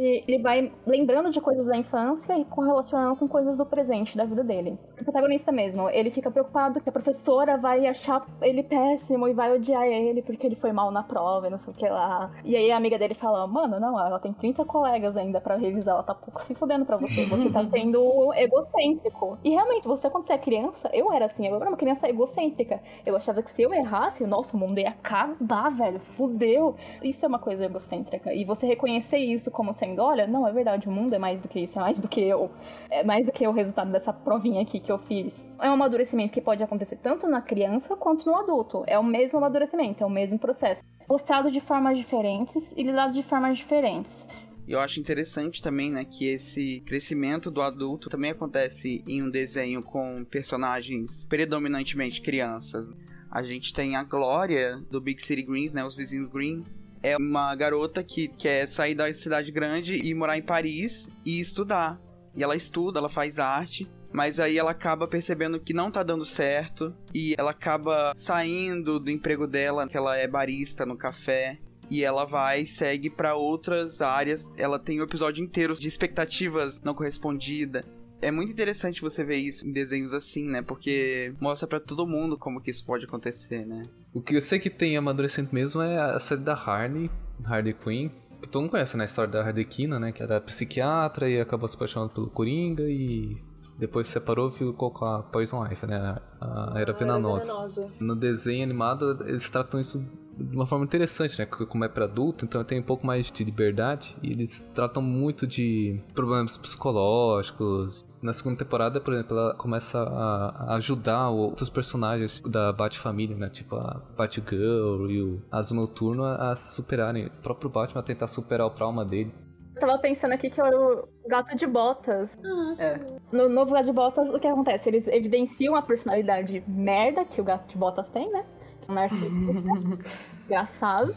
[0.00, 4.24] E ele vai lembrando de coisas da infância e correlacionando com coisas do presente da
[4.24, 4.78] vida dele.
[4.98, 9.54] O protagonista mesmo, ele fica preocupado que a professora vai achar ele péssimo e vai
[9.54, 12.30] odiar ele porque ele foi mal na prova e não sei o que lá.
[12.46, 15.92] E aí a amiga dele fala: Mano, não, ela tem 30 colegas ainda pra revisar,
[15.92, 17.26] ela tá pouco se fudendo pra você.
[17.26, 19.36] Você tá sendo egocêntrico.
[19.44, 22.80] E realmente, você, quando você é criança, eu era assim, eu era uma criança egocêntrica.
[23.04, 26.74] Eu achava que se eu errasse, nossa, o mundo ia acabar, velho, fudeu.
[27.02, 28.32] Isso é uma coisa egocêntrica.
[28.32, 31.48] E você reconhecer isso como sendo, olha, não, é verdade, o mundo é mais do
[31.48, 32.50] que isso, é mais do que eu.
[32.90, 35.34] É mais do que o resultado dessa provinha aqui que eu fiz.
[35.60, 38.84] É um amadurecimento que pode acontecer tanto na criança quanto no adulto.
[38.86, 40.82] É o mesmo amadurecimento, é o mesmo processo.
[41.08, 44.26] Mostrado de formas diferentes e lidado de formas diferentes.
[44.66, 49.28] E eu acho interessante também, né, que esse crescimento do adulto também acontece em um
[49.28, 52.88] desenho com personagens predominantemente crianças.
[53.30, 56.64] A gente tem a Glória do Big City Greens, né, os vizinhos Green.
[57.02, 62.00] É uma garota que quer sair da cidade grande e morar em Paris e estudar.
[62.36, 66.24] E ela estuda, ela faz arte, mas aí ela acaba percebendo que não tá dando
[66.24, 71.58] certo e ela acaba saindo do emprego dela, que ela é barista no café,
[71.90, 74.52] e ela vai e segue pra outras áreas.
[74.56, 77.84] Ela tem o episódio inteiro de expectativas não correspondidas.
[78.22, 80.60] É muito interessante você ver isso em desenhos assim, né?
[80.62, 83.88] Porque mostra pra todo mundo como que isso pode acontecer, né?
[84.12, 87.10] O que eu sei que tem amadurecimento mesmo é a série da Harley,
[87.44, 88.10] Harley Quinn.
[88.42, 89.04] Que todo mundo conhece, né?
[89.04, 90.12] A história da Harlequina, né?
[90.12, 93.36] Que era psiquiatra e acabou se apaixonando pelo Coringa e
[93.78, 96.16] depois se separou e ficou com a Poison Ivy, né?
[96.40, 97.46] A Era Venenosa.
[97.46, 97.90] venenosa.
[97.98, 100.04] No desenho animado, eles tratam isso
[100.40, 101.46] de uma forma interessante, né?
[101.46, 104.16] Como é pra adulto, então tem um pouco mais de liberdade.
[104.22, 108.04] E eles tratam muito de problemas psicológicos.
[108.22, 113.48] Na segunda temporada, por exemplo, ela começa a ajudar outros personagens da Bat-família, né?
[113.48, 117.26] Tipo a Batgirl e o Azul Noturno a superarem.
[117.26, 119.32] O próprio Batman a tentar superar o trauma dele.
[119.74, 122.38] Eu tava pensando aqui que era o gato de botas.
[122.44, 122.74] Ah, É.
[122.74, 123.16] sim.
[123.32, 124.88] No novo Gato de Botas, o que acontece?
[124.90, 128.44] Eles evidenciam a personalidade merda que o Gato de Botas tem, né?
[128.90, 129.70] Um narcisista.
[130.46, 131.14] Engraçado.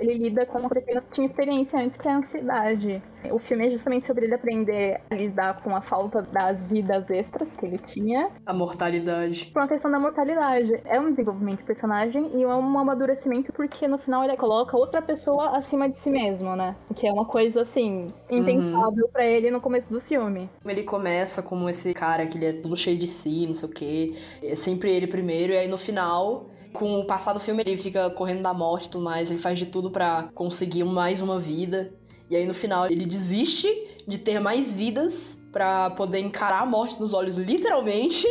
[0.00, 3.02] Ele lida com uma coisa que ele não tinha experiência antes, que é a ansiedade.
[3.32, 7.50] O filme é justamente sobre ele aprender a lidar com a falta das vidas extras
[7.56, 9.46] que ele tinha, A mortalidade.
[9.46, 10.72] por uma questão da mortalidade.
[10.84, 15.02] É um desenvolvimento de personagem e é um amadurecimento porque no final ele coloca outra
[15.02, 16.76] pessoa acima de si mesmo, né?
[16.94, 20.48] Que é uma coisa, assim, impensável pra ele no começo do filme.
[20.64, 23.72] Ele começa como esse cara que ele é tudo cheio de si, não sei o
[23.72, 24.14] quê.
[24.44, 28.10] É sempre ele primeiro, e aí no final, com o passar do filme, ele fica
[28.10, 29.30] correndo da morte e tudo mais.
[29.30, 31.92] Ele faz de tudo pra conseguir mais uma vida.
[32.30, 33.68] E aí no final ele desiste
[34.06, 38.26] de ter mais vidas pra poder encarar a morte nos olhos, literalmente.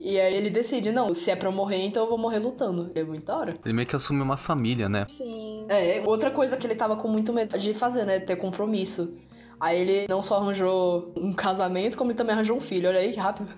[0.00, 2.90] E aí ele decide, não, se é pra eu morrer, então eu vou morrer lutando.
[2.94, 3.56] É muito da hora.
[3.64, 5.06] Ele meio que assume uma família, né?
[5.08, 5.64] Sim.
[5.68, 8.18] É, outra coisa que ele tava com muito medo de fazer, né?
[8.18, 9.16] Ter compromisso.
[9.60, 12.88] Aí ele não só arranjou um casamento, como ele também arranjou um filho.
[12.88, 13.48] Olha aí que rápido.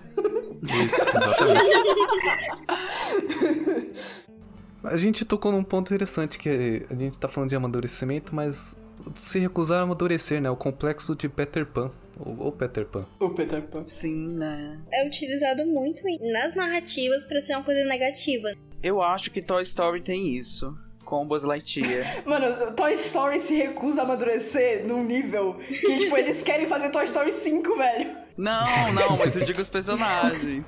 [0.61, 1.61] Isso, exatamente.
[4.85, 8.75] A gente tocou num ponto interessante, que a gente tá falando de amadurecimento, mas
[9.15, 10.49] se recusar a amadurecer, né?
[10.49, 11.91] O complexo de Peter Pan.
[12.19, 13.05] Ou, Peter Pan.
[13.19, 13.83] O Peter Pan.
[13.87, 14.79] Sim, né?
[14.91, 18.53] É utilizado muito nas narrativas para ser uma coisa negativa.
[18.81, 20.77] Eu acho que Toy Story tem isso.
[21.03, 22.23] Com Buzz Lightyear.
[22.25, 27.03] Mano, Toy Story se recusa a amadurecer num nível que, tipo, eles querem fazer Toy
[27.03, 28.24] Story 5, velho.
[28.37, 30.65] Não, não, mas eu digo os personagens.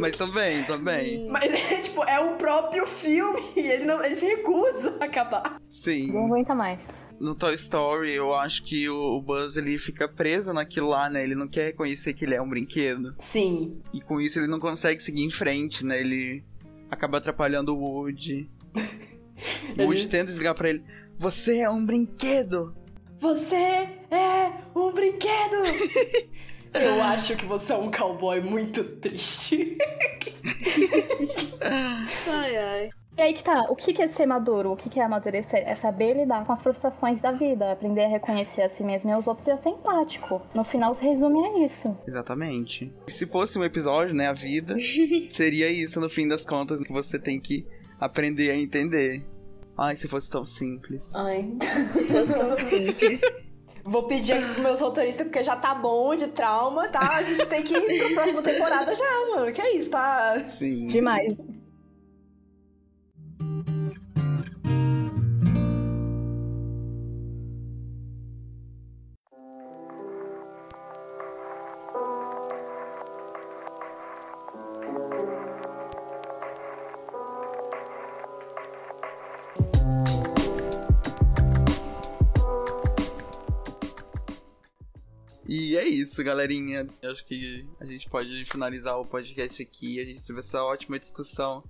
[0.00, 1.28] mas também, também.
[1.28, 3.42] Mas é, tipo, é o próprio filme.
[3.56, 5.60] Ele, não, ele se recusa a acabar.
[5.68, 6.12] Sim.
[6.12, 6.80] Não aguenta mais
[7.20, 11.22] no Toy Story, eu acho que o Buzz ele fica preso naquilo lá, né?
[11.22, 13.14] Ele não quer reconhecer que ele é um brinquedo.
[13.18, 13.72] Sim.
[13.92, 16.00] E com isso ele não consegue seguir em frente, né?
[16.00, 16.42] Ele
[16.90, 18.50] acaba atrapalhando o Woody.
[19.78, 20.82] o Woody tenta explicar pra ele:
[21.18, 22.74] Você é um brinquedo!
[23.18, 25.56] Você é um brinquedo!
[26.74, 29.76] Eu acho que você é um cowboy muito triste.
[32.28, 32.90] ai, ai.
[33.18, 34.72] E aí que tá, o que é ser maduro?
[34.72, 35.62] O que é amadurecer?
[35.66, 39.12] É saber lidar com as frustrações da vida, aprender a reconhecer a si mesmo e
[39.12, 40.40] aos outros e a ser empático.
[40.54, 41.94] No final se resume a isso.
[42.06, 42.90] Exatamente.
[43.08, 44.74] Se fosse um episódio, né, a vida,
[45.30, 47.66] seria isso no fim das contas que você tem que
[47.98, 49.22] aprender a entender.
[49.76, 51.14] Ai, se fosse tão simples.
[51.14, 51.46] Ai,
[51.90, 53.49] se fosse tão simples.
[53.84, 57.16] Vou pedir aqui pros meus roteiristas, porque já tá bom de trauma, tá?
[57.16, 59.52] A gente tem que ir pra próxima temporada já, mano.
[59.52, 60.42] Que é isso, tá?
[60.44, 60.86] Sim.
[60.86, 61.34] Demais.
[86.00, 86.86] Isso, galerinha.
[87.02, 90.00] Eu acho que a gente pode finalizar o podcast aqui.
[90.00, 91.62] A gente teve essa ótima discussão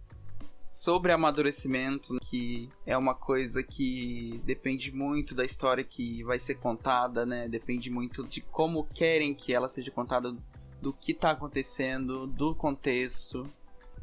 [0.70, 7.26] sobre amadurecimento, que é uma coisa que depende muito da história que vai ser contada,
[7.26, 7.48] né?
[7.48, 10.34] Depende muito de como querem que ela seja contada,
[10.80, 13.46] do que tá acontecendo, do contexto.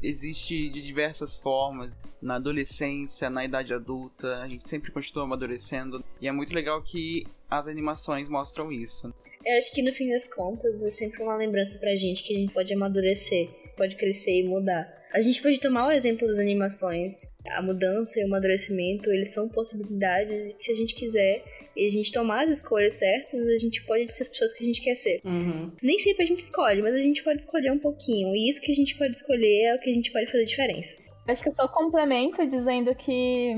[0.02, 1.92] Existe de diversas formas,
[2.22, 6.04] na adolescência, na idade adulta, a gente sempre continua amadurecendo.
[6.20, 9.12] E é muito legal que as animações mostram isso.
[9.44, 12.38] Eu acho que no fim das contas é sempre uma lembrança pra gente que a
[12.38, 14.86] gente pode amadurecer, pode crescer e mudar.
[15.12, 17.32] A gente pode tomar o exemplo das animações.
[17.50, 21.42] A mudança e o amadurecimento, eles são possibilidades que se a gente quiser
[21.78, 24.66] e a gente tomar as escolhas certas, a gente pode ser as pessoas que a
[24.66, 25.20] gente quer ser.
[25.24, 25.70] Uhum.
[25.80, 28.34] Nem sempre a gente escolhe, mas a gente pode escolher um pouquinho.
[28.34, 31.00] E isso que a gente pode escolher é o que a gente pode fazer diferença.
[31.28, 33.52] Acho que eu só complemento dizendo que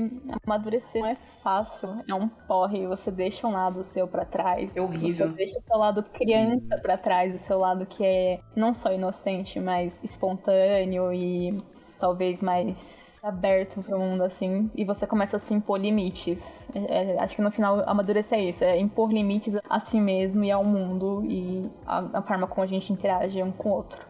[0.45, 2.85] amadurecer não é fácil, é um porre.
[2.85, 4.75] Você deixa um lado seu para trás.
[4.75, 5.29] É horrível.
[5.29, 8.91] Você deixa o seu lado criança para trás, o seu lado que é não só
[8.91, 11.57] inocente, mas espontâneo e
[11.97, 16.39] talvez mais aberto pro mundo, assim, e você começa a se impor limites.
[16.73, 20.43] É, é, acho que no final amadurecer é isso, é impor limites a si mesmo
[20.43, 24.05] e ao mundo e a, a forma como a gente interage um com o outro.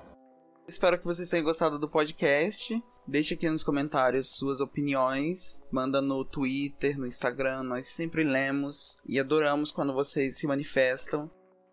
[0.68, 2.82] Espero que vocês tenham gostado do podcast.
[3.06, 9.20] Deixe aqui nos comentários suas opiniões, manda no Twitter, no Instagram, nós sempre lemos e
[9.20, 11.30] adoramos quando vocês se manifestam.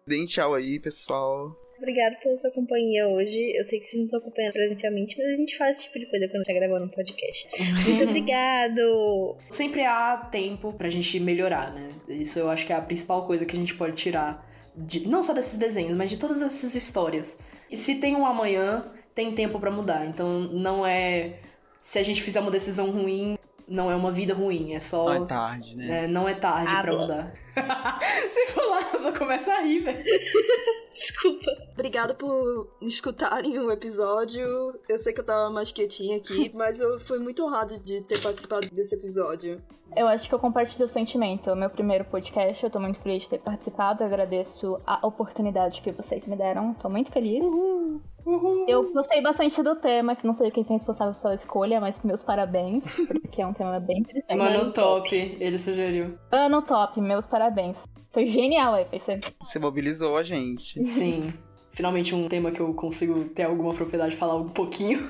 [0.07, 1.55] Deem tchau aí, pessoal.
[1.79, 3.57] Obrigada pela sua companhia hoje.
[3.57, 6.07] Eu sei que vocês não estão acompanhando presencialmente, mas a gente faz esse tipo de
[6.07, 7.49] coisa quando tá gravando um podcast.
[7.87, 9.37] Muito obrigado!
[9.51, 11.89] Sempre há tempo pra gente melhorar, né?
[12.09, 14.45] Isso eu acho que é a principal coisa que a gente pode tirar,
[14.76, 17.39] de, não só desses desenhos, mas de todas essas histórias.
[17.70, 20.05] E se tem um amanhã, tem tempo para mudar.
[20.05, 21.35] Então não é.
[21.79, 25.04] Se a gente fizer uma decisão ruim, não é uma vida ruim, é só.
[25.04, 26.04] Não é tarde, né?
[26.04, 27.34] É, não é tarde ah, pra mudar.
[28.52, 30.02] For lá, eu vou começar a rir, velho.
[30.90, 31.50] Desculpa.
[31.74, 34.44] Obrigada por escutarem o episódio.
[34.88, 38.20] Eu sei que eu tava mais quietinha aqui, mas eu fui muito honrada de ter
[38.20, 39.62] participado desse episódio.
[39.96, 41.50] Eu acho que eu compartilho o sentimento.
[41.50, 44.02] O meu primeiro podcast, eu tô muito feliz de ter participado.
[44.02, 46.74] Eu agradeço a oportunidade que vocês me deram.
[46.74, 47.42] Tô muito feliz.
[47.42, 48.00] Uhul.
[48.29, 48.66] Uhul.
[48.68, 52.22] Eu gostei bastante do tema, que não sei quem foi responsável pela escolha, mas meus
[52.22, 54.37] parabéns, porque é um tema bem interessante.
[54.37, 56.18] Mano top, ele sugeriu.
[56.31, 57.79] Ano top, meus parabéns.
[58.11, 59.18] Foi genial aí, você.
[59.43, 60.79] Você mobilizou a gente.
[60.85, 61.33] Sim.
[61.70, 65.01] Finalmente um tema que eu consigo ter alguma propriedade de falar um pouquinho.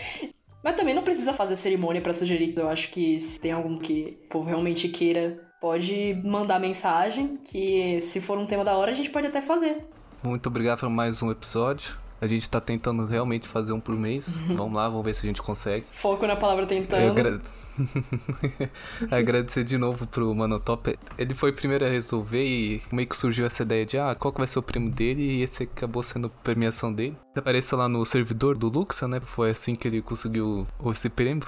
[0.64, 2.56] Mas também não precisa fazer cerimônia para sugerir.
[2.56, 8.00] Eu acho que se tem algum que o povo realmente queira, pode mandar mensagem, que
[8.00, 9.86] se for um tema da hora, a gente pode até fazer.
[10.22, 12.02] Muito obrigado por mais um episódio.
[12.24, 14.26] A gente tá tentando realmente fazer um por mês.
[14.48, 15.84] vamos lá, vamos ver se a gente consegue.
[15.90, 17.10] Foco na palavra tentando.
[17.10, 17.38] Agra...
[19.12, 20.98] Agradecer de novo pro Manotop.
[21.18, 24.32] Ele foi o primeiro a resolver e meio que surgiu essa ideia de ah, qual
[24.32, 27.14] que vai ser o prêmio dele e esse acabou sendo a premiação dele.
[27.36, 29.20] Apareceu lá no servidor do Luxa, né?
[29.20, 31.44] Foi assim que ele conseguiu esse prêmio.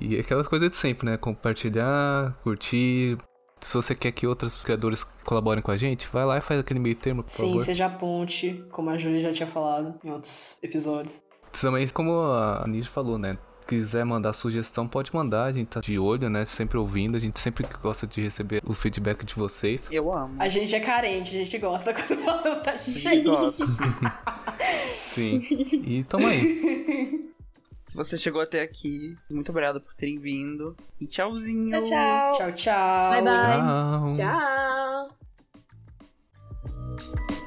[0.00, 1.16] E aquela coisa de sempre, né?
[1.16, 3.16] Compartilhar, curtir.
[3.60, 6.78] Se você quer que outros criadores colaborem com a gente, vai lá e faz aquele
[6.78, 7.64] meio termo, por Sim, favor.
[7.64, 11.22] seja a ponte, como a Júlia já tinha falado em outros episódios.
[11.60, 13.32] Também, como a Nish falou, né?
[13.66, 15.44] Quiser mandar sugestão, pode mandar.
[15.46, 16.44] A gente tá de olho, né?
[16.44, 17.16] Sempre ouvindo.
[17.16, 19.88] A gente sempre gosta de receber o feedback de vocês.
[19.90, 20.36] Eu amo.
[20.38, 23.24] A gente é carente, a gente gosta quando falam da A gente gente.
[23.24, 23.64] gosta.
[25.02, 25.40] Sim.
[25.84, 27.26] E tamo aí.
[27.86, 30.76] Se você chegou até aqui, muito obrigado por terem vindo.
[31.00, 31.70] E tchauzinho.
[31.70, 32.32] Tchau, tchau.
[32.36, 33.10] Tchau, tchau.
[33.10, 34.16] Bye, bye.
[34.16, 35.08] Tchau.
[36.96, 37.45] tchau.